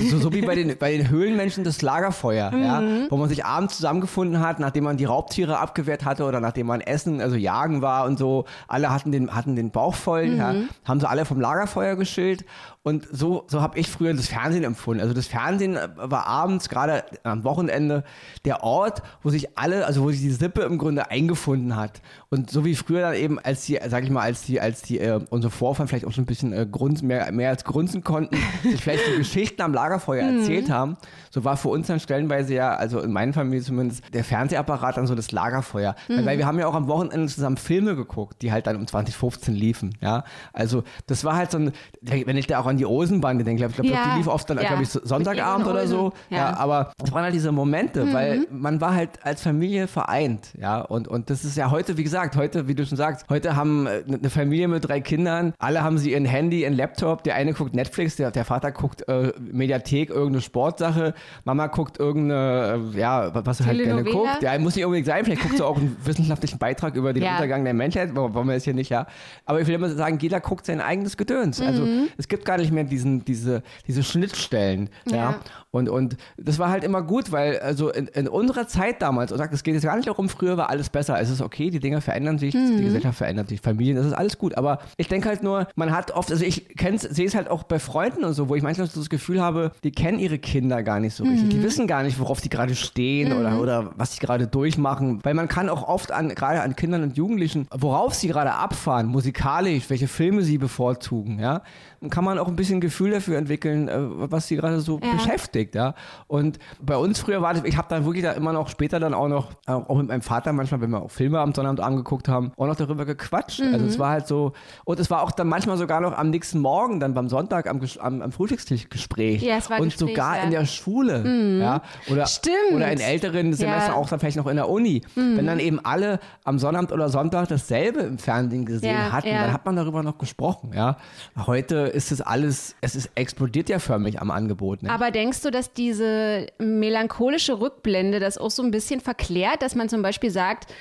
so, 0.09 0.17
so 0.17 0.33
wie 0.33 0.41
bei 0.41 0.55
den, 0.55 0.75
bei 0.75 0.91
den 0.91 1.09
Höhlenmenschen 1.09 1.63
das 1.63 1.83
Lagerfeuer, 1.83 2.51
mhm. 2.51 2.63
ja, 2.63 2.81
wo 3.11 3.17
man 3.17 3.29
sich 3.29 3.45
abends 3.45 3.75
zusammengefunden 3.75 4.39
hat, 4.39 4.59
nachdem 4.59 4.85
man 4.85 4.97
die 4.97 5.05
Raubtiere 5.05 5.59
abgewehrt 5.59 6.03
hatte 6.03 6.23
oder 6.23 6.39
nachdem 6.39 6.65
man 6.65 6.81
Essen, 6.81 7.21
also 7.21 7.35
Jagen 7.35 7.83
war 7.83 8.05
und 8.05 8.17
so. 8.17 8.45
Alle 8.67 8.89
hatten 8.91 9.11
den, 9.11 9.35
hatten 9.35 9.55
den 9.55 9.69
Bauch 9.69 9.93
voll, 9.93 10.29
mhm. 10.29 10.37
ja, 10.37 10.55
haben 10.83 10.99
sie 10.99 11.07
alle 11.07 11.25
vom 11.25 11.39
Lagerfeuer 11.39 11.95
geschillt 11.95 12.43
und 12.83 13.07
so, 13.11 13.45
so 13.47 13.61
habe 13.61 13.77
ich 13.77 13.89
früher 13.91 14.11
das 14.15 14.27
Fernsehen 14.27 14.63
empfunden. 14.63 15.01
Also 15.01 15.13
das 15.13 15.27
Fernsehen 15.27 15.77
war 15.97 16.25
abends, 16.25 16.67
gerade 16.67 17.03
am 17.21 17.43
Wochenende, 17.43 18.03
der 18.43 18.63
Ort, 18.63 19.03
wo 19.21 19.29
sich 19.29 19.55
alle, 19.55 19.85
also 19.85 20.01
wo 20.01 20.09
sich 20.09 20.21
die 20.21 20.31
Sippe 20.31 20.61
im 20.61 20.79
Grunde 20.79 21.11
eingefunden 21.11 21.75
hat. 21.75 22.01
Und 22.29 22.49
so 22.49 22.65
wie 22.65 22.75
früher 22.75 23.01
dann 23.01 23.13
eben, 23.13 23.37
als 23.37 23.65
die, 23.65 23.79
sag 23.87 24.03
ich 24.03 24.09
mal, 24.09 24.21
als 24.21 24.41
die, 24.43 24.59
als 24.59 24.81
die, 24.81 24.99
äh, 24.99 25.19
unsere 25.29 25.51
Vorfahren 25.51 25.87
vielleicht 25.87 26.05
auch 26.05 26.11
schon 26.11 26.23
ein 26.23 26.27
bisschen 26.27 26.53
äh, 26.53 26.65
grunz, 26.65 27.03
mehr, 27.03 27.31
mehr 27.31 27.49
als 27.49 27.65
grunzen 27.65 28.03
konnten, 28.03 28.35
sich 28.63 28.81
vielleicht 28.81 29.07
die 29.07 29.17
Geschichten 29.17 29.61
am 29.61 29.75
Lagerfeuer 29.75 30.23
mhm. 30.23 30.39
erzählt 30.39 30.71
haben, 30.71 30.97
so 31.29 31.43
war 31.43 31.57
für 31.57 31.69
uns 31.69 31.85
dann 31.85 31.99
stellenweise 31.99 32.55
ja, 32.55 32.73
also 32.73 32.99
in 33.01 33.11
meiner 33.11 33.33
Familie 33.33 33.61
zumindest, 33.61 34.03
der 34.11 34.23
Fernsehapparat 34.23 34.97
dann 34.97 35.05
so 35.05 35.13
das 35.13 35.31
Lagerfeuer. 35.31 35.95
Mhm. 36.07 36.25
Weil 36.25 36.39
wir 36.39 36.47
haben 36.47 36.57
ja 36.57 36.65
auch 36.65 36.75
am 36.75 36.87
Wochenende 36.87 37.27
zusammen 37.27 37.57
Filme 37.57 37.95
geguckt, 37.95 38.41
die 38.41 38.51
halt 38.51 38.65
dann 38.65 38.75
um 38.77 38.87
2015 38.87 39.53
liefen, 39.53 39.95
ja. 40.01 40.23
Also 40.51 40.83
das 41.05 41.23
war 41.23 41.35
halt 41.35 41.51
so 41.51 41.59
ein, 41.59 41.73
wenn 42.01 42.37
ich 42.37 42.47
da 42.47 42.59
auch 42.59 42.70
an 42.71 42.77
die 42.77 42.85
Osenbande 42.85 43.43
denke. 43.43 43.65
Ich 43.65 43.75
glaube, 43.75 43.89
ja. 43.89 44.11
die 44.11 44.17
lief 44.17 44.27
oft 44.27 44.49
dann, 44.49 44.57
ja. 44.57 44.67
glaube 44.67 44.83
ich, 44.83 44.89
Sonntagabend 44.89 45.67
oder 45.67 45.87
so. 45.87 46.13
Ja. 46.29 46.37
ja. 46.37 46.57
aber 46.57 46.91
es 47.03 47.11
waren 47.11 47.23
halt 47.23 47.33
diese 47.33 47.51
Momente, 47.51 48.05
mhm. 48.05 48.13
weil 48.13 48.47
man 48.49 48.81
war 48.81 48.95
halt 48.95 49.23
als 49.23 49.41
Familie 49.41 49.87
vereint. 49.87 50.53
Ja, 50.59 50.81
und, 50.81 51.07
und 51.07 51.29
das 51.29 51.43
ist 51.45 51.57
ja 51.57 51.69
heute, 51.69 51.97
wie 51.97 52.03
gesagt, 52.03 52.35
heute, 52.35 52.67
wie 52.67 52.75
du 52.75 52.85
schon 52.85 52.97
sagst, 52.97 53.25
heute 53.29 53.55
haben 53.55 53.87
äh, 53.87 54.03
eine 54.07 54.29
Familie 54.29 54.67
mit 54.67 54.87
drei 54.87 55.01
Kindern, 55.01 55.53
alle 55.59 55.83
haben 55.83 55.97
sie 55.97 56.11
ihren 56.11 56.25
Handy, 56.25 56.61
ihren 56.61 56.73
Laptop, 56.73 57.23
der 57.23 57.35
eine 57.35 57.53
guckt 57.53 57.75
Netflix, 57.75 58.15
der, 58.15 58.31
der 58.31 58.45
Vater 58.45 58.71
guckt 58.71 59.07
äh, 59.07 59.33
Mediathek, 59.39 60.09
irgendeine 60.09 60.41
Sportsache, 60.41 61.13
Mama 61.43 61.67
guckt 61.67 61.99
irgendeine, 61.99 62.91
äh, 62.93 62.99
ja, 62.99 63.31
was 63.33 63.59
er 63.59 63.65
halt 63.67 63.83
gerne 63.83 64.03
guckt. 64.03 64.41
Ja, 64.41 64.57
muss 64.59 64.75
nicht 64.75 64.85
unbedingt 64.85 65.07
sein, 65.07 65.25
vielleicht 65.25 65.41
guckt 65.41 65.57
sie 65.57 65.65
auch 65.65 65.77
einen 65.77 65.97
wissenschaftlichen 66.05 66.57
Beitrag 66.57 66.95
über 66.95 67.13
den 67.13 67.23
Untergang 67.23 67.63
der 67.63 67.73
Menschheit, 67.73 68.15
wollen 68.15 68.47
wir 68.47 68.53
jetzt 68.53 68.63
hier 68.63 68.73
nicht, 68.73 68.89
ja. 68.89 69.05
Aber 69.45 69.59
ich 69.59 69.67
will 69.67 69.75
immer 69.75 69.89
sagen, 69.89 70.17
jeder 70.19 70.39
guckt 70.39 70.65
sein 70.65 70.81
eigenes 70.81 71.17
Gedöns. 71.17 71.61
Also 71.61 71.83
mhm. 71.83 72.07
es 72.17 72.27
gibt 72.27 72.45
gar 72.45 72.57
nicht 72.61 72.71
mehr 72.71 72.83
diesen, 72.83 73.25
diese, 73.25 73.63
diese 73.87 74.03
Schnittstellen. 74.03 74.89
Ja. 75.09 75.15
ja. 75.15 75.39
Und, 75.71 75.87
und 75.87 76.17
das 76.37 76.59
war 76.59 76.69
halt 76.69 76.83
immer 76.83 77.01
gut, 77.01 77.31
weil 77.31 77.59
also 77.59 77.89
in, 77.89 78.07
in 78.07 78.27
unserer 78.27 78.67
Zeit 78.67 79.01
damals, 79.01 79.31
und 79.31 79.37
sagt, 79.37 79.53
es 79.53 79.63
geht 79.63 79.73
jetzt 79.73 79.85
gar 79.85 79.95
nicht 79.95 80.07
darum, 80.07 80.27
früher 80.27 80.57
war 80.57 80.69
alles 80.69 80.89
besser. 80.89 81.19
Es 81.19 81.29
ist 81.29 81.41
okay, 81.41 81.69
die 81.69 81.79
Dinge 81.79 82.01
verändern 82.01 82.37
sich, 82.37 82.53
mhm. 82.53 82.77
die 82.77 82.83
Gesellschaft 82.83 83.17
verändert 83.17 83.47
sich, 83.47 83.61
Familien, 83.61 83.95
das 83.95 84.05
ist 84.05 84.13
alles 84.13 84.37
gut. 84.37 84.57
Aber 84.57 84.79
ich 84.97 85.07
denke 85.07 85.29
halt 85.29 85.43
nur, 85.43 85.67
man 85.75 85.91
hat 85.95 86.11
oft, 86.11 86.29
also 86.29 86.43
ich 86.43 86.67
sehe 86.77 87.25
es 87.25 87.35
halt 87.35 87.49
auch 87.49 87.63
bei 87.63 87.79
Freunden 87.79 88.25
und 88.25 88.33
so, 88.33 88.49
wo 88.49 88.55
ich 88.55 88.63
manchmal 88.63 88.87
so 88.87 88.99
das 88.99 89.09
Gefühl 89.09 89.41
habe, 89.41 89.71
die 89.85 89.91
kennen 89.91 90.19
ihre 90.19 90.39
Kinder 90.39 90.83
gar 90.83 90.99
nicht 90.99 91.15
so 91.15 91.23
richtig. 91.23 91.45
Mhm. 91.45 91.49
Die 91.49 91.63
wissen 91.63 91.87
gar 91.87 92.03
nicht, 92.03 92.19
worauf 92.19 92.41
die 92.41 92.49
gerade 92.49 92.75
stehen 92.75 93.29
mhm. 93.29 93.39
oder, 93.39 93.61
oder 93.61 93.91
was 93.95 94.13
sie 94.13 94.19
gerade 94.19 94.47
durchmachen. 94.47 95.21
Weil 95.23 95.35
man 95.35 95.47
kann 95.47 95.69
auch 95.69 95.87
oft 95.87 96.11
an, 96.11 96.29
gerade 96.29 96.61
an 96.61 96.75
Kindern 96.75 97.03
und 97.03 97.15
Jugendlichen, 97.15 97.67
worauf 97.71 98.13
sie 98.13 98.27
gerade 98.27 98.51
abfahren, 98.51 99.07
musikalisch, 99.07 99.89
welche 99.89 100.09
Filme 100.09 100.41
sie 100.41 100.57
bevorzugen, 100.57 101.39
ja, 101.39 101.61
kann 102.09 102.25
man 102.25 102.39
auch 102.39 102.50
ein 102.51 102.55
bisschen 102.55 102.81
Gefühl 102.81 103.11
dafür 103.11 103.37
entwickeln, 103.37 103.87
äh, 103.87 103.97
was 103.99 104.47
sie 104.47 104.55
gerade 104.55 104.79
so 104.79 104.99
ja. 105.01 105.13
beschäftigt, 105.13 105.75
ja. 105.75 105.95
Und 106.27 106.59
bei 106.81 106.95
uns 106.97 107.19
früher 107.19 107.41
war 107.41 107.53
das, 107.53 107.63
ich 107.63 107.77
habe 107.77 107.87
dann 107.89 108.05
wirklich 108.05 108.23
da 108.23 108.31
immer 108.31 108.53
noch 108.53 108.69
später 108.69 108.99
dann 108.99 109.13
auch 109.13 109.27
noch, 109.27 109.51
äh, 109.67 109.71
auch 109.71 109.97
mit 109.97 110.07
meinem 110.07 110.21
Vater 110.21 110.53
manchmal, 110.53 110.81
wenn 110.81 110.89
wir 110.89 111.01
auch 111.01 111.11
Filme 111.11 111.39
am 111.39 111.53
Sonnabend 111.53 111.79
angeguckt 111.79 112.27
haben, 112.27 112.51
auch 112.57 112.67
noch 112.67 112.75
darüber 112.75 113.05
gequatscht. 113.05 113.61
Mhm. 113.61 113.73
Also 113.73 113.85
es 113.85 113.99
war 113.99 114.09
halt 114.09 114.27
so, 114.27 114.53
und 114.85 114.99
es 114.99 115.09
war 115.09 115.23
auch 115.23 115.31
dann 115.31 115.47
manchmal 115.47 115.77
sogar 115.77 116.01
noch 116.01 116.17
am 116.17 116.29
nächsten 116.29 116.59
Morgen, 116.59 116.99
dann 116.99 117.13
beim 117.13 117.29
Sonntag 117.29 117.67
am, 117.67 117.81
am, 117.99 118.21
am 118.21 118.31
Frühstückstisch 118.31 118.89
Gespräch. 118.89 119.41
Ja, 119.41 119.57
es 119.57 119.69
war 119.69 119.79
und 119.79 119.89
Gespräch, 119.89 120.09
sogar 120.09 120.37
ja. 120.37 120.43
in 120.43 120.51
der 120.51 120.65
Schule, 120.65 121.19
mhm. 121.23 121.61
ja. 121.61 121.81
Oder, 122.09 122.25
Stimmt. 122.25 122.73
oder 122.73 122.91
in 122.91 122.99
älteren 122.99 123.53
Semestern 123.53 123.93
ja. 123.93 123.97
auch 123.97 124.09
dann 124.09 124.19
vielleicht 124.19 124.37
noch 124.37 124.47
in 124.47 124.55
der 124.55 124.69
Uni. 124.69 125.01
Mhm. 125.15 125.37
Wenn 125.37 125.47
dann 125.47 125.59
eben 125.59 125.79
alle 125.83 126.19
am 126.43 126.59
Sonnabend 126.59 126.91
oder 126.91 127.09
Sonntag 127.09 127.47
dasselbe 127.47 128.01
im 128.01 128.17
Fernsehen 128.17 128.65
gesehen 128.65 129.11
hatten, 129.11 129.29
dann 129.29 129.53
hat 129.53 129.65
man 129.65 129.75
darüber 129.75 130.03
noch 130.03 130.17
gesprochen, 130.17 130.71
ja. 130.73 130.97
Heute 131.45 131.75
ist 131.75 132.11
es 132.11 132.21
alles 132.21 132.40
es, 132.43 132.75
ist, 132.81 133.09
explodiert 133.15 133.69
ja 133.69 133.79
förmlich 133.79 134.21
am 134.21 134.31
Angebot. 134.31 134.83
Ne? 134.83 134.91
Aber 134.91 135.11
denkst 135.11 135.41
du, 135.41 135.51
dass 135.51 135.73
diese 135.73 136.47
melancholische 136.59 137.59
Rückblende 137.59 138.19
das 138.19 138.37
auch 138.37 138.51
so 138.51 138.63
ein 138.63 138.71
bisschen 138.71 139.01
verklärt, 139.01 139.61
dass 139.61 139.75
man 139.75 139.89
zum 139.89 140.01
Beispiel 140.01 140.31
sagt, 140.31 140.71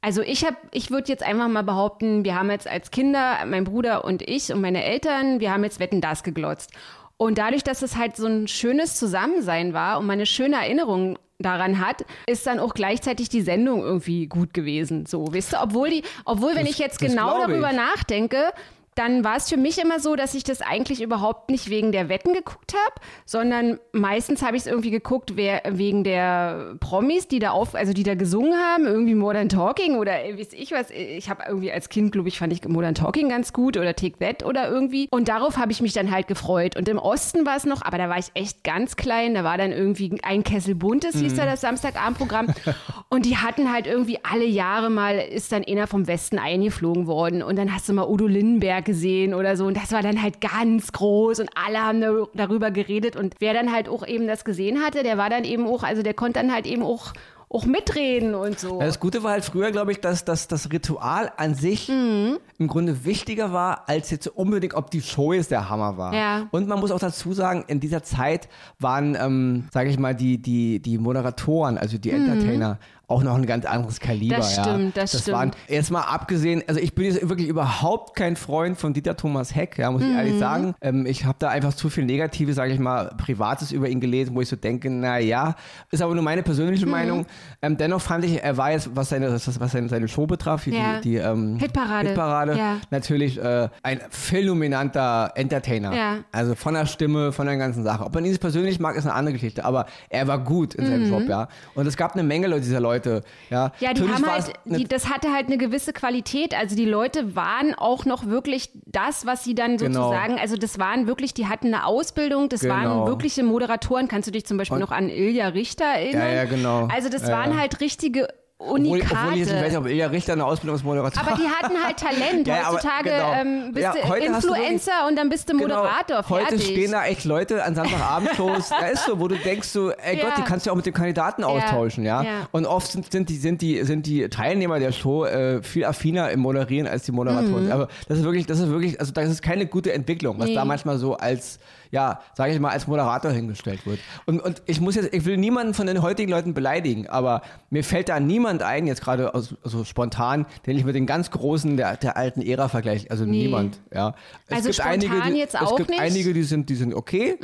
also 0.00 0.20
ich 0.20 0.44
habe, 0.44 0.56
ich 0.70 0.90
würde 0.90 1.08
jetzt 1.08 1.22
einfach 1.22 1.48
mal 1.48 1.62
behaupten, 1.62 2.24
wir 2.24 2.34
haben 2.34 2.50
jetzt 2.50 2.68
als 2.68 2.90
Kinder, 2.90 3.38
mein 3.46 3.64
Bruder 3.64 4.04
und 4.04 4.20
ich 4.20 4.52
und 4.52 4.60
meine 4.60 4.84
Eltern, 4.84 5.40
wir 5.40 5.50
haben 5.50 5.64
jetzt 5.64 5.80
Wetten 5.80 6.02
das 6.02 6.22
geglotzt. 6.22 6.72
Und 7.16 7.38
dadurch, 7.38 7.64
dass 7.64 7.80
es 7.80 7.96
halt 7.96 8.16
so 8.16 8.26
ein 8.26 8.46
schönes 8.48 8.98
Zusammensein 8.98 9.72
war 9.72 9.98
und 9.98 10.06
man 10.06 10.14
eine 10.14 10.26
schöne 10.26 10.56
Erinnerung 10.56 11.18
daran 11.38 11.84
hat, 11.84 12.04
ist 12.26 12.46
dann 12.46 12.58
auch 12.58 12.74
gleichzeitig 12.74 13.28
die 13.28 13.42
Sendung 13.42 13.80
irgendwie 13.80 14.26
gut 14.26 14.54
gewesen. 14.54 15.06
So, 15.06 15.32
weißt 15.32 15.54
du, 15.54 15.62
obwohl 15.62 15.90
die, 15.90 16.02
obwohl, 16.24 16.50
das, 16.50 16.60
wenn 16.60 16.66
ich 16.66 16.78
jetzt 16.78 16.98
genau 16.98 17.38
darüber 17.38 17.70
ich. 17.70 17.76
nachdenke, 17.76 18.52
dann 18.94 19.24
war 19.24 19.36
es 19.36 19.48
für 19.48 19.56
mich 19.56 19.78
immer 19.78 19.98
so, 19.98 20.14
dass 20.14 20.34
ich 20.34 20.44
das 20.44 20.60
eigentlich 20.60 21.02
überhaupt 21.02 21.50
nicht 21.50 21.68
wegen 21.68 21.90
der 21.92 22.08
Wetten 22.08 22.32
geguckt 22.32 22.74
habe, 22.74 22.94
sondern 23.26 23.78
meistens 23.92 24.42
habe 24.42 24.56
ich 24.56 24.62
es 24.62 24.66
irgendwie 24.66 24.90
geguckt 24.90 25.36
wer, 25.36 25.62
wegen 25.68 26.04
der 26.04 26.76
Promis, 26.80 27.26
die 27.26 27.40
da 27.40 27.50
auf, 27.50 27.74
also 27.74 27.92
die 27.92 28.04
da 28.04 28.14
gesungen 28.14 28.54
haben, 28.54 28.86
irgendwie 28.86 29.14
Modern 29.14 29.48
Talking 29.48 29.96
oder 29.96 30.12
weiß 30.12 30.52
ich 30.52 30.70
was. 30.72 30.90
Ich 30.90 31.28
habe 31.28 31.42
irgendwie 31.48 31.72
als 31.72 31.88
Kind, 31.88 32.12
glaube 32.12 32.28
ich, 32.28 32.38
fand 32.38 32.52
ich 32.52 32.66
Modern 32.68 32.94
Talking 32.94 33.28
ganz 33.28 33.52
gut 33.52 33.76
oder 33.76 33.96
Take 33.96 34.18
That 34.18 34.44
oder 34.44 34.68
irgendwie. 34.68 35.08
Und 35.10 35.28
darauf 35.28 35.56
habe 35.56 35.72
ich 35.72 35.80
mich 35.80 35.92
dann 35.92 36.10
halt 36.10 36.28
gefreut. 36.28 36.76
Und 36.76 36.88
im 36.88 36.98
Osten 36.98 37.46
war 37.46 37.56
es 37.56 37.64
noch, 37.64 37.82
aber 37.82 37.98
da 37.98 38.08
war 38.08 38.18
ich 38.18 38.30
echt 38.34 38.62
ganz 38.62 38.96
klein. 38.96 39.34
Da 39.34 39.42
war 39.44 39.58
dann 39.58 39.72
irgendwie 39.72 40.18
ein 40.22 40.44
Kessel 40.44 40.74
Buntes, 40.74 41.16
hieß 41.16 41.34
da 41.34 41.46
das 41.46 41.60
Samstagabendprogramm. 41.62 42.46
Und 43.08 43.26
die 43.26 43.36
hatten 43.36 43.72
halt 43.72 43.86
irgendwie 43.86 44.18
alle 44.22 44.44
Jahre 44.44 44.90
mal, 44.90 45.18
ist 45.18 45.52
dann 45.52 45.64
einer 45.64 45.86
vom 45.86 46.06
Westen 46.06 46.38
eingeflogen 46.38 47.06
worden. 47.06 47.42
Und 47.42 47.56
dann 47.56 47.74
hast 47.74 47.88
du 47.88 47.92
mal 47.92 48.08
Udo 48.08 48.26
Lindenberg 48.26 48.83
gesehen 48.84 49.34
oder 49.34 49.56
so. 49.56 49.66
Und 49.66 49.76
das 49.76 49.92
war 49.92 50.02
dann 50.02 50.22
halt 50.22 50.40
ganz 50.40 50.92
groß 50.92 51.40
und 51.40 51.50
alle 51.54 51.78
haben 51.78 52.28
darüber 52.34 52.70
geredet. 52.70 53.16
Und 53.16 53.36
wer 53.38 53.54
dann 53.54 53.72
halt 53.72 53.88
auch 53.88 54.06
eben 54.06 54.26
das 54.26 54.44
gesehen 54.44 54.82
hatte, 54.82 55.02
der 55.02 55.18
war 55.18 55.30
dann 55.30 55.44
eben 55.44 55.66
auch, 55.66 55.82
also 55.82 56.02
der 56.02 56.14
konnte 56.14 56.40
dann 56.40 56.52
halt 56.52 56.66
eben 56.66 56.82
auch 56.82 57.12
auch 57.54 57.66
mitreden 57.66 58.34
und 58.34 58.58
so. 58.58 58.80
das 58.80 58.98
Gute 58.98 59.22
war 59.22 59.32
halt 59.32 59.44
früher, 59.44 59.70
glaube 59.70 59.92
ich, 59.92 60.00
dass, 60.00 60.24
dass 60.24 60.48
das 60.48 60.72
Ritual 60.72 61.30
an 61.36 61.54
sich 61.54 61.88
mhm. 61.88 62.38
im 62.58 62.66
Grunde 62.66 63.04
wichtiger 63.04 63.52
war, 63.52 63.88
als 63.88 64.10
jetzt 64.10 64.26
unbedingt, 64.26 64.74
ob 64.74 64.90
die 64.90 65.00
Show 65.00 65.32
jetzt 65.32 65.52
der 65.52 65.68
Hammer 65.70 65.96
war. 65.96 66.14
Ja. 66.14 66.48
Und 66.50 66.66
man 66.66 66.80
muss 66.80 66.90
auch 66.90 66.98
dazu 66.98 67.32
sagen, 67.32 67.64
in 67.68 67.78
dieser 67.78 68.02
Zeit 68.02 68.48
waren, 68.80 69.16
ähm, 69.18 69.68
sage 69.72 69.88
ich 69.88 69.98
mal, 69.98 70.14
die, 70.14 70.38
die, 70.38 70.80
die 70.80 70.98
Moderatoren, 70.98 71.78
also 71.78 71.96
die 71.96 72.10
mhm. 72.10 72.78
Auch 73.06 73.22
noch 73.22 73.34
ein 73.34 73.44
ganz 73.46 73.66
anderes 73.66 74.00
Kaliber. 74.00 74.36
Das 74.36 74.52
stimmt, 74.54 74.96
ja. 74.96 75.02
das, 75.02 75.12
das 75.12 75.20
stimmt. 75.22 75.36
Waren, 75.36 75.50
jetzt 75.68 75.90
mal 75.90 76.00
abgesehen, 76.02 76.62
also 76.66 76.80
ich 76.80 76.94
bin 76.94 77.04
jetzt 77.04 77.28
wirklich 77.28 77.48
überhaupt 77.48 78.16
kein 78.16 78.34
Freund 78.36 78.78
von 78.78 78.94
Dieter 78.94 79.16
Thomas 79.16 79.54
Heck, 79.54 79.76
ja, 79.78 79.90
muss 79.90 80.02
ich 80.02 80.08
Mhm. 80.08 80.16
ehrlich 80.16 80.38
sagen. 80.38 80.74
Ähm, 80.80 81.04
ich 81.04 81.24
habe 81.26 81.36
da 81.38 81.48
einfach 81.50 81.74
zu 81.74 81.90
viel 81.90 82.04
Negatives, 82.06 82.56
sage 82.56 82.72
ich 82.72 82.78
mal, 82.78 83.12
Privates 83.18 83.72
über 83.72 83.88
ihn 83.88 84.00
gelesen, 84.00 84.34
wo 84.34 84.40
ich 84.40 84.48
so 84.48 84.56
denke, 84.56 84.88
na 84.90 85.18
ja, 85.18 85.54
ist 85.90 86.00
aber 86.02 86.14
nur 86.14 86.24
meine 86.24 86.40
Mhm. 86.40 86.44
persönliche 86.46 86.86
Meinung. 86.86 87.26
Ähm, 87.60 87.76
dennoch 87.76 88.00
fand 88.00 88.24
ich, 88.24 88.42
er 88.42 88.56
war 88.56 88.72
jetzt, 88.72 88.88
was 88.96 89.10
seine, 89.10 89.30
was, 89.32 89.44
seine, 89.72 89.88
seine 89.88 90.08
Show 90.08 90.26
betraf, 90.26 90.64
die, 90.64 90.70
Ja. 90.70 91.00
die, 91.00 91.10
die 91.10 91.16
ähm, 91.16 91.58
Hitparade. 91.58 92.08
Hitparade 92.08 92.56
Ja. 92.56 92.76
natürlich 92.90 93.38
äh, 93.42 93.68
ein 93.82 94.00
phänomenanter 94.10 95.32
Entertainer. 95.34 95.94
Ja. 95.94 96.16
Also 96.32 96.54
von 96.54 96.74
der 96.74 96.86
Stimme, 96.86 97.32
von 97.32 97.46
der 97.46 97.56
ganzen 97.56 97.82
Sache. 97.84 98.04
Ob 98.04 98.14
man 98.14 98.24
ihn 98.24 98.36
persönlich 98.38 98.78
mag, 98.80 98.96
ist 98.96 99.04
eine 99.06 99.14
andere 99.14 99.32
Geschichte, 99.34 99.64
aber 99.64 99.86
er 100.08 100.26
war 100.28 100.38
gut 100.38 100.74
in 100.74 100.86
seinem 100.86 101.08
Job, 101.08 101.28
ja. 101.28 101.48
Und 101.74 101.86
es 101.86 101.96
gab 101.96 102.14
eine 102.14 102.22
Menge 102.22 102.46
Leute, 102.46 102.62
dieser 102.62 102.80
Leute, 102.80 103.03
ja. 103.06 103.16
Mhm. 103.18 103.20
Ja, 103.50 103.68
die 103.78 103.84
Natürlich 103.86 104.12
haben 104.14 104.26
halt, 104.26 104.52
die, 104.64 104.84
das 104.84 105.08
hatte 105.08 105.32
halt 105.32 105.46
eine 105.46 105.58
gewisse 105.58 105.92
Qualität. 105.92 106.54
Also 106.58 106.76
die 106.76 106.84
Leute 106.84 107.34
waren 107.36 107.74
auch 107.74 108.04
noch 108.04 108.26
wirklich 108.26 108.70
das, 108.86 109.26
was 109.26 109.44
sie 109.44 109.54
dann 109.54 109.76
Genau. 109.76 110.04
sozusagen, 110.10 110.38
also 110.38 110.56
das 110.56 110.78
waren 110.78 111.06
wirklich, 111.06 111.34
die 111.34 111.46
hatten 111.46 111.68
eine 111.68 111.86
Ausbildung, 111.86 112.48
das 112.48 112.60
Genau. 112.60 112.74
waren 112.74 113.06
wirkliche 113.06 113.42
Moderatoren. 113.42 114.08
Kannst 114.08 114.28
du 114.28 114.32
dich 114.32 114.46
zum 114.46 114.56
Beispiel 114.56 114.78
noch 114.78 114.90
an 114.92 115.08
Ilja 115.08 115.48
Richter 115.48 115.84
erinnern? 115.84 116.28
Ja, 116.28 116.34
ja, 116.34 116.44
genau. 116.44 116.88
Also 116.92 117.08
das 117.08 117.22
Ja, 117.22 117.28
waren 117.38 117.52
ja. 117.52 117.58
halt 117.58 117.80
richtige 117.80 118.28
Unikate. 118.72 119.14
obwohl 119.14 119.32
ich 119.34 119.38
jetzt 119.40 119.52
nicht 119.52 119.62
weiß, 119.64 119.76
ob 119.76 119.86
Ilja 119.86 120.06
Richter 120.08 120.32
eine 120.34 120.44
Ausbildung 120.44 120.76
als 120.76 120.84
Moderator 120.84 121.22
aber 121.22 121.36
die 121.36 121.48
hatten 121.48 121.74
halt 121.84 121.96
Talent. 121.96 122.46
Ja, 122.46 122.70
Heutzutage 122.72 123.10
genau. 123.10 123.32
ähm, 123.32 123.72
bist 123.72 123.84
Ja, 123.84 123.92
du 123.92 124.14
Influencer 124.14 125.06
und 125.08 125.16
dann 125.16 125.28
bist 125.28 125.48
du 125.48 125.54
Moderator. 125.56 126.22
Genau. 126.22 126.28
Heute 126.30 126.58
stehen 126.60 126.92
da 126.92 127.04
echt 127.06 127.24
Leute 127.24 127.62
an 127.64 127.74
Samstagabendshows, 127.74 128.68
da 128.80 128.86
ist 128.86 129.04
so, 129.06 129.18
wo 129.20 129.28
du 129.28 129.36
denkst 129.36 129.68
so, 129.68 129.90
ey 129.90 130.18
Ja. 130.18 130.24
Gott, 130.24 130.38
die 130.38 130.42
kannst 130.42 130.66
du 130.66 130.70
auch 130.70 130.76
mit 130.76 130.86
dem 130.86 130.94
Kandidaten 130.94 131.44
austauschen, 131.44 132.04
ja. 132.04 132.24
Und 132.52 132.66
oft 132.66 132.90
sind, 132.90 133.10
sind, 133.10 133.28
die, 133.28 133.36
sind, 133.36 133.62
die, 133.62 133.82
sind 133.84 134.06
die 134.06 134.28
Teilnehmer 134.28 134.78
der 134.78 134.92
Show 134.92 135.24
äh, 135.24 135.62
viel 135.62 135.84
affiner 135.84 136.30
im 136.30 136.40
Moderieren 136.40 136.86
als 136.86 137.04
die 137.04 137.12
Moderatoren. 137.12 137.70
Aber 137.72 137.88
das 138.08 138.18
ist 138.18 138.24
wirklich, 138.24 138.46
das 138.46 138.60
ist 138.60 138.68
wirklich, 138.70 138.98
also 139.00 139.12
das 139.12 139.28
ist 139.28 139.42
keine 139.42 139.66
gute 139.66 139.92
Entwicklung, 139.92 140.38
was 140.38 140.44
Mhm. 140.46 140.50
Nee. 140.50 140.54
da 140.56 140.64
manchmal 140.64 140.98
so 140.98 141.16
als, 141.16 141.58
ja, 141.94 142.20
sage 142.34 142.52
ich 142.52 142.58
mal, 142.58 142.70
als 142.70 142.88
Moderator 142.88 143.30
hingestellt 143.30 143.86
wird. 143.86 144.00
Und, 144.26 144.40
und 144.40 144.62
ich 144.66 144.80
muss 144.80 144.96
jetzt, 144.96 145.14
ich 145.14 145.24
will 145.24 145.36
niemanden 145.36 145.74
von 145.74 145.86
den 145.86 146.02
heutigen 146.02 146.28
Leuten 146.28 146.52
beleidigen, 146.52 147.06
aber 147.08 147.42
mir 147.70 147.84
fällt 147.84 148.08
da 148.08 148.18
niemand 148.18 148.62
ein, 148.64 148.88
jetzt 148.88 149.00
gerade 149.00 149.30
so 149.62 149.84
spontan, 149.84 150.44
den 150.66 150.76
ich 150.76 150.84
mit 150.84 150.96
den 150.96 151.06
ganz 151.06 151.30
Großen 151.30 151.76
der, 151.76 151.96
der 151.96 152.16
alten 152.16 152.42
Ära 152.42 152.68
vergleiche. 152.68 153.08
Also 153.10 153.24
Nee. 153.24 153.44
niemand, 153.44 153.78
ja. 153.94 154.14
Es 154.48 154.56
Also 154.56 154.68
gibt 154.70 154.80
einige, 154.80 155.06
spontan 155.12 155.32
die, 155.34 155.38
jetzt 155.38 155.54
es 155.54 155.60
auch 155.60 155.76
gibt 155.76 155.90
nicht? 155.90 156.00
einige, 156.00 156.34
die 156.34 156.42
sind, 156.42 156.68
die 156.68 156.74
sind 156.74 156.94
okay, 156.94 157.38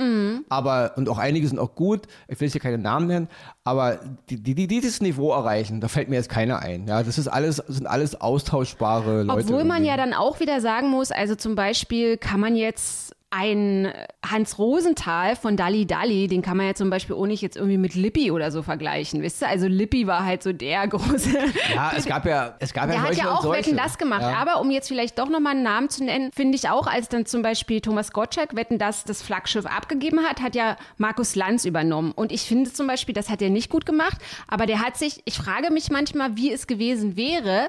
aber 0.49 0.95
und 0.97 1.09
auch 1.09 1.19
einige 1.19 1.47
sind 1.47 1.61
auch 1.61 1.77
gut. 1.77 2.09
Ich 2.27 2.41
will 2.41 2.47
jetzt 2.47 2.53
hier 2.53 2.61
keine 2.61 2.79
Namen 2.79 3.07
nennen, 3.07 3.29
aber 3.63 4.01
die, 4.29 4.43
die, 4.43 4.55
die 4.57 4.67
dieses 4.67 5.01
Niveau 5.01 5.31
erreichen, 5.33 5.81
da 5.81 5.87
fällt 5.87 6.09
mir 6.09 6.17
jetzt 6.17 6.29
keiner 6.29 6.59
ein. 6.59 6.89
Ja, 6.89 7.05
das 7.05 7.19
ist 7.19 7.29
alles, 7.29 7.57
sind 7.69 7.87
alles 7.87 8.21
austauschbare 8.21 9.23
Leute. 9.23 9.45
Obwohl 9.45 9.63
man 9.65 9.85
irgendwie. 9.85 9.91
ja 9.91 9.97
dann 9.97 10.13
auch 10.13 10.41
wieder 10.41 10.61
sagen 10.61 10.89
muss, 10.91 11.13
also 11.13 11.37
zum 11.37 11.55
Beispiel 11.55 12.17
kann 12.17 12.41
man 12.41 12.57
jetzt 12.57 13.15
ein 13.31 13.93
Hans 14.29 14.59
Rosenthal 14.59 15.37
von 15.37 15.57
Dalli 15.57 15.87
Dalli, 15.87 16.27
den 16.27 16.43
kann 16.43 16.57
man 16.57 16.67
ja 16.67 16.75
zum 16.75 16.91
Beispiel 16.91 17.15
auch 17.15 17.27
nicht 17.27 17.43
jetzt 17.43 17.57
irgendwie 17.57 17.79
mit 17.79 17.95
Lippi 17.95 18.33
oder 18.33 18.51
so 18.51 18.63
vergleichen, 18.63 19.23
wisst 19.23 19.43
ihr? 19.43 19.49
Also 19.49 19.69
Lippi 19.69 20.09
war 20.09 20.25
halt 20.25 20.43
so 20.43 20.53
der 20.53 20.87
große. 20.89 21.39
Ja, 21.73 21.93
es 21.97 22.07
gab 22.07 22.27
ja, 22.27 22.57
es 22.59 22.73
gab 22.73 22.89
ja 22.89 22.93
Der 22.93 23.03
hat 23.03 23.17
ja 23.17 23.33
auch. 23.33 23.51
Wetten 23.51 23.77
das 23.77 23.99
gemacht. 23.99 24.23
Ja. 24.23 24.35
Aber 24.35 24.61
um 24.61 24.71
jetzt 24.71 24.89
vielleicht 24.89 25.19
doch 25.19 25.29
nochmal 25.29 25.53
einen 25.53 25.63
Namen 25.63 25.89
zu 25.89 26.05
nennen, 26.05 26.33
finde 26.33 26.57
ich 26.57 26.69
auch, 26.69 26.89
als 26.89 27.09
dann 27.09 27.25
zum 27.25 27.43
Beispiel 27.43 27.81
Thomas 27.81 28.13
Gottschalk 28.13 28.57
Wetten 28.57 28.79
das 28.79 29.05
das 29.05 29.23
Flaggschiff 29.23 29.65
abgegeben 29.65 30.21
hat, 30.21 30.43
hat 30.43 30.57
ja 30.57 30.77
Markus 30.99 31.37
Lanz 31.37 31.65
übernommen. 31.65 32.11
Und 32.13 32.33
ich 32.33 32.43
finde 32.43 32.73
zum 32.73 32.89
Beispiel, 32.89 33.15
das 33.15 33.31
hat 33.31 33.41
er 33.43 33.51
nicht 33.51 33.71
gut 33.71 33.87
gemacht. 33.87 34.19
Aber 34.49 34.67
der 34.67 34.85
hat 34.85 34.97
sich, 34.97 35.23
ich 35.25 35.35
frage 35.35 35.73
mich 35.73 35.91
manchmal, 35.91 36.37
wie 36.37 36.53
es 36.53 36.67
gewesen 36.67 37.17
wäre, 37.17 37.69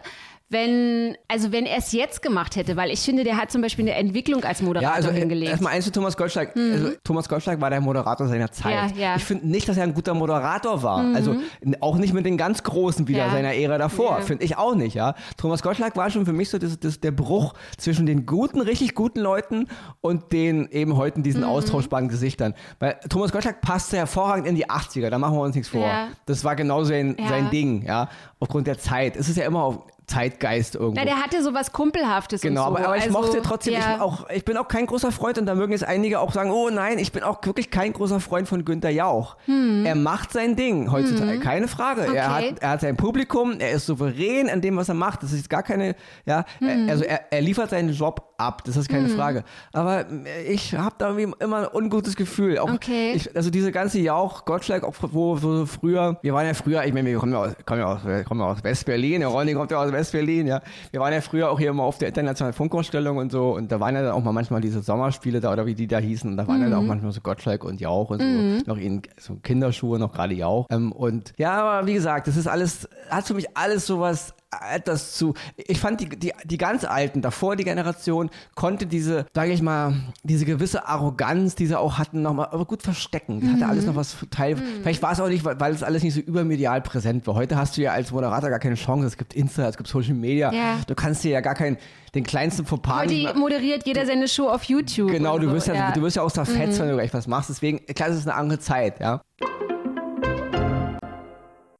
wenn, 0.51 1.15
also 1.27 1.51
wenn 1.51 1.65
er 1.65 1.77
es 1.77 1.91
jetzt 1.93 2.21
gemacht 2.21 2.55
hätte, 2.55 2.75
weil 2.75 2.91
ich 2.91 2.99
finde, 2.99 3.23
der 3.23 3.37
hat 3.37 3.51
zum 3.51 3.61
Beispiel 3.61 3.85
eine 3.85 3.95
Entwicklung 3.95 4.43
als 4.43 4.61
Moderator 4.61 4.89
Ja, 4.89 4.95
also 4.95 5.09
äh, 5.09 5.13
hingelegt. 5.19 5.47
Mhm. 5.47 5.51
erstmal 5.51 5.73
eins 5.73 5.85
zu 5.85 5.91
Thomas 5.91 6.17
Gottschalk. 6.17 6.55
Also, 6.55 6.91
Thomas 7.03 7.27
Gottschalk 7.29 7.61
war 7.61 7.69
der 7.69 7.81
Moderator 7.81 8.27
seiner 8.27 8.51
Zeit. 8.51 8.95
Ja, 8.95 9.01
ja. 9.11 9.15
Ich 9.15 9.23
finde 9.23 9.47
nicht, 9.47 9.67
dass 9.67 9.77
er 9.77 9.83
ein 9.83 9.93
guter 9.93 10.13
Moderator 10.13 10.83
war. 10.83 11.03
Also 11.15 11.35
n- 11.61 11.77
auch 11.81 11.95
nicht 11.97 12.13
mit 12.13 12.25
den 12.25 12.37
ganz 12.37 12.63
Großen 12.63 13.07
wieder 13.07 13.25
Ja. 13.27 13.31
seiner 13.31 13.55
Ära 13.55 13.77
davor. 13.77 14.19
Ja. 14.19 14.25
Finde 14.25 14.43
ich 14.43 14.57
auch 14.57 14.75
nicht, 14.75 14.93
ja. 14.93 15.15
Thomas 15.37 15.63
Gottschalk 15.63 15.95
war 15.95 16.09
schon 16.09 16.25
für 16.25 16.33
mich 16.33 16.49
so 16.49 16.57
das, 16.57 16.79
das, 16.79 16.99
der 16.99 17.11
Bruch 17.11 17.53
zwischen 17.77 18.05
den 18.05 18.25
guten, 18.25 18.61
richtig 18.61 18.93
guten 18.93 19.19
Leuten 19.21 19.67
und 20.01 20.31
den 20.33 20.67
eben 20.71 20.97
heute 20.97 21.19
Mhm. 21.19 21.23
diesen 21.23 21.43
austauschbaren 21.43 22.09
Gesichtern. 22.09 22.53
Weil 22.79 22.99
Thomas 23.09 23.31
Gottschalk 23.31 23.61
passte 23.61 23.97
hervorragend 23.97 24.47
in 24.47 24.55
die 24.55 24.69
80er, 24.69 25.09
da 25.09 25.17
machen 25.17 25.35
wir 25.35 25.41
uns 25.41 25.55
nichts 25.55 25.69
vor. 25.69 25.81
Ja. 25.85 26.09
Das 26.25 26.43
war 26.43 26.55
genau 26.55 26.83
sein, 26.83 27.15
sein 27.29 27.49
Ding, 27.49 27.85
ja. 27.85 28.09
Aufgrund 28.39 28.67
der 28.67 28.77
Zeit. 28.77 29.15
Es 29.15 29.29
ist 29.29 29.37
ja 29.37 29.45
immer 29.45 29.63
auf 29.63 29.83
Zeitgeist 30.07 30.75
irgendwo. 30.75 30.95
Na, 30.99 31.05
der 31.05 31.21
hatte 31.23 31.41
sowas 31.41 31.71
Kumpelhaftes 31.71 32.41
Genau, 32.41 32.67
und 32.67 32.73
so. 32.73 32.77
aber, 32.77 32.87
aber 32.87 32.97
ich 32.97 33.03
also, 33.03 33.13
mochte 33.17 33.41
trotzdem, 33.41 33.73
ich, 33.73 33.79
ja. 33.79 33.93
bin 33.93 34.01
auch, 34.01 34.29
ich 34.29 34.43
bin 34.43 34.57
auch 34.57 34.67
kein 34.67 34.85
großer 34.85 35.11
Freund 35.11 35.37
und 35.37 35.45
da 35.45 35.55
mögen 35.55 35.71
jetzt 35.71 35.83
einige 35.85 36.19
auch 36.19 36.33
sagen, 36.33 36.51
oh 36.51 36.69
nein, 36.69 36.99
ich 36.99 37.11
bin 37.11 37.23
auch 37.23 37.39
wirklich 37.45 37.71
kein 37.71 37.93
großer 37.93 38.19
Freund 38.19 38.47
von 38.47 38.65
Günther 38.65 38.89
Jauch. 38.89 39.37
Er 39.47 39.95
macht 39.95 40.33
sein 40.33 40.55
Ding 40.55 40.91
heutzutage, 40.91 41.39
keine 41.39 41.67
Frage. 41.67 42.01
Er, 42.01 42.07
Hm. 42.07 42.11
Okay. 42.11 42.49
hat, 42.51 42.59
er 42.61 42.69
hat 42.71 42.81
sein 42.81 42.97
Publikum, 42.97 43.59
er 43.59 43.71
ist 43.71 43.85
souverän 43.85 44.47
in 44.47 44.59
dem, 44.61 44.75
was 44.75 44.89
er 44.89 44.95
macht. 44.95 45.23
Das 45.23 45.31
ist 45.31 45.49
gar 45.49 45.63
keine, 45.63 45.95
ja, 46.25 46.45
Hm. 46.59 46.87
er, 46.87 46.91
also 46.91 47.03
er, 47.05 47.21
er 47.31 47.41
liefert 47.41 47.69
seinen 47.69 47.93
Job 47.93 48.30
ab, 48.41 48.63
das 48.65 48.75
ist 48.77 48.89
keine 48.89 49.09
Frage. 49.09 49.43
Aber 49.73 50.05
äh, 50.09 50.43
ich 50.51 50.75
habe 50.75 50.95
da 50.97 51.09
irgendwie 51.15 51.33
immer 51.39 51.57
ein 51.57 51.67
ungutes 51.73 52.15
Gefühl. 52.15 52.57
Auch 52.59 52.71
Okay. 52.73 53.13
ich, 53.15 53.35
also 53.35 53.49
diese 53.49 53.71
ganze 53.71 53.99
Jauch, 53.99 54.45
Gottschalk, 54.45 54.83
auch 54.83 54.95
wo 55.01 55.37
so 55.37 55.65
früher, 55.65 56.17
wir 56.21 56.33
waren 56.33 56.45
ja 56.47 56.53
früher, 56.53 56.83
ich 56.83 56.93
meine, 56.93 57.09
wir 57.09 57.17
kommen 57.19 57.33
ja 57.33 57.39
aus, 57.39 57.51
kommen 57.65 57.79
ja 57.81 57.87
aus, 57.87 58.01
kommen 58.25 58.39
ja 58.39 58.47
aus 58.47 58.63
West-Berlin, 58.63 59.19
der 59.21 59.29
Ronny 59.29 59.53
kommt 59.53 59.71
ja 59.71 59.77
aus 59.77 59.91
West-Berlin, 59.91 60.47
ja. 60.47 60.61
Wir 60.91 60.99
waren 60.99 61.13
ja 61.13 61.21
früher 61.21 61.49
auch 61.51 61.59
hier 61.59 61.69
immer 61.69 61.83
auf 61.83 61.97
der 61.97 62.07
internationalen 62.09 62.53
Funkausstellung 62.53 63.17
und 63.17 63.31
so 63.31 63.55
und 63.55 63.71
da 63.71 63.79
waren 63.79 63.95
ja 63.95 64.01
dann 64.01 64.11
auch 64.11 64.23
mal 64.23 64.31
manchmal 64.33 64.61
diese 64.61 64.81
Sommerspiele 64.81 65.39
da 65.39 65.51
oder 65.53 65.65
wie 65.65 65.75
die 65.75 65.87
da 65.87 65.97
hießen 65.99 66.29
und 66.29 66.37
da 66.37 66.47
waren 66.47 66.61
ja 66.61 66.69
dann 66.69 66.79
auch 66.79 66.83
manchmal 66.87 67.11
so 67.11 67.21
Gottschalk 67.21 67.63
und 67.63 67.79
Jauch 67.81 68.09
und 68.09 68.21
so, 68.21 68.71
noch 68.71 68.77
in 68.77 69.01
so 69.17 69.35
Kinderschuhe, 69.43 69.99
noch 69.99 70.11
gerade 70.13 70.33
Jauch. 70.33 70.65
Ähm, 70.69 70.91
und 70.91 71.33
ja, 71.37 71.51
aber 71.61 71.87
wie 71.87 71.93
gesagt, 71.93 72.27
das 72.27 72.37
ist 72.37 72.47
alles, 72.47 72.87
hat 73.09 73.25
für 73.25 73.33
mich 73.33 73.55
alles 73.55 73.85
sowas 73.85 74.33
etwas 74.73 75.13
zu. 75.13 75.33
Ich 75.55 75.79
fand 75.79 76.01
die, 76.01 76.09
die, 76.09 76.33
die 76.43 76.57
ganz 76.57 76.83
Alten, 76.83 77.21
davor 77.21 77.55
die 77.55 77.63
Generation, 77.63 78.29
konnte 78.55 78.85
diese, 78.85 79.25
sage 79.33 79.51
ich 79.51 79.61
mal, 79.61 79.93
diese 80.23 80.45
gewisse 80.45 80.87
Arroganz, 80.87 81.55
die 81.55 81.67
sie 81.67 81.77
auch 81.79 81.97
hatten, 81.97 82.21
nochmal 82.21 82.47
aber 82.51 82.65
gut 82.65 82.83
verstecken. 82.83 83.39
Die 83.41 83.49
hatte 83.49 83.65
alles 83.67 83.85
noch 83.85 83.95
was 83.95 84.15
Teil. 84.29 84.57
Vielleicht 84.81 85.01
war 85.01 85.11
es 85.13 85.19
auch 85.19 85.27
nicht, 85.27 85.45
weil, 85.45 85.59
weil 85.59 85.73
es 85.73 85.83
alles 85.83 86.03
nicht 86.03 86.13
so 86.13 86.19
übermedial 86.19 86.81
präsent 86.81 87.25
war. 87.27 87.35
Heute 87.35 87.55
hast 87.57 87.77
du 87.77 87.81
ja 87.81 87.91
als 87.93 88.11
Moderator 88.11 88.49
gar 88.49 88.59
keine 88.59 88.75
Chance. 88.75 89.07
Es 89.07 89.17
gibt 89.17 89.33
Insta, 89.33 89.67
es 89.69 89.77
gibt 89.77 89.87
Social 89.87 90.13
Media. 90.13 90.51
Ja. 90.53 90.79
Du 90.85 90.95
kannst 90.95 91.23
dir 91.23 91.31
ja 91.31 91.41
gar 91.41 91.55
keinen, 91.55 91.77
den 92.13 92.23
kleinsten 92.23 92.65
Fauxpas 92.65 93.03
Heute 93.03 93.13
mehr- 93.13 93.35
moderiert 93.35 93.85
jeder 93.85 94.05
seine 94.05 94.27
Show 94.27 94.49
auf 94.49 94.63
YouTube. 94.65 95.11
Genau, 95.11 95.39
du 95.39 95.47
so, 95.47 95.53
wirst 95.53 95.67
ja, 95.67 95.91
du 95.91 96.01
wirst 96.01 96.17
ja 96.17 96.23
aus 96.23 96.33
der 96.33 96.41
Mhm. 96.43 96.77
Wenn 96.79 96.87
du 96.89 96.93
gleich 96.95 97.13
was 97.13 97.27
machst. 97.27 97.49
Deswegen, 97.49 97.85
klar, 97.85 98.09
es 98.09 98.17
ist 98.17 98.27
eine 98.27 98.35
andere 98.35 98.59
Zeit, 98.59 98.99
ja. 98.99 99.21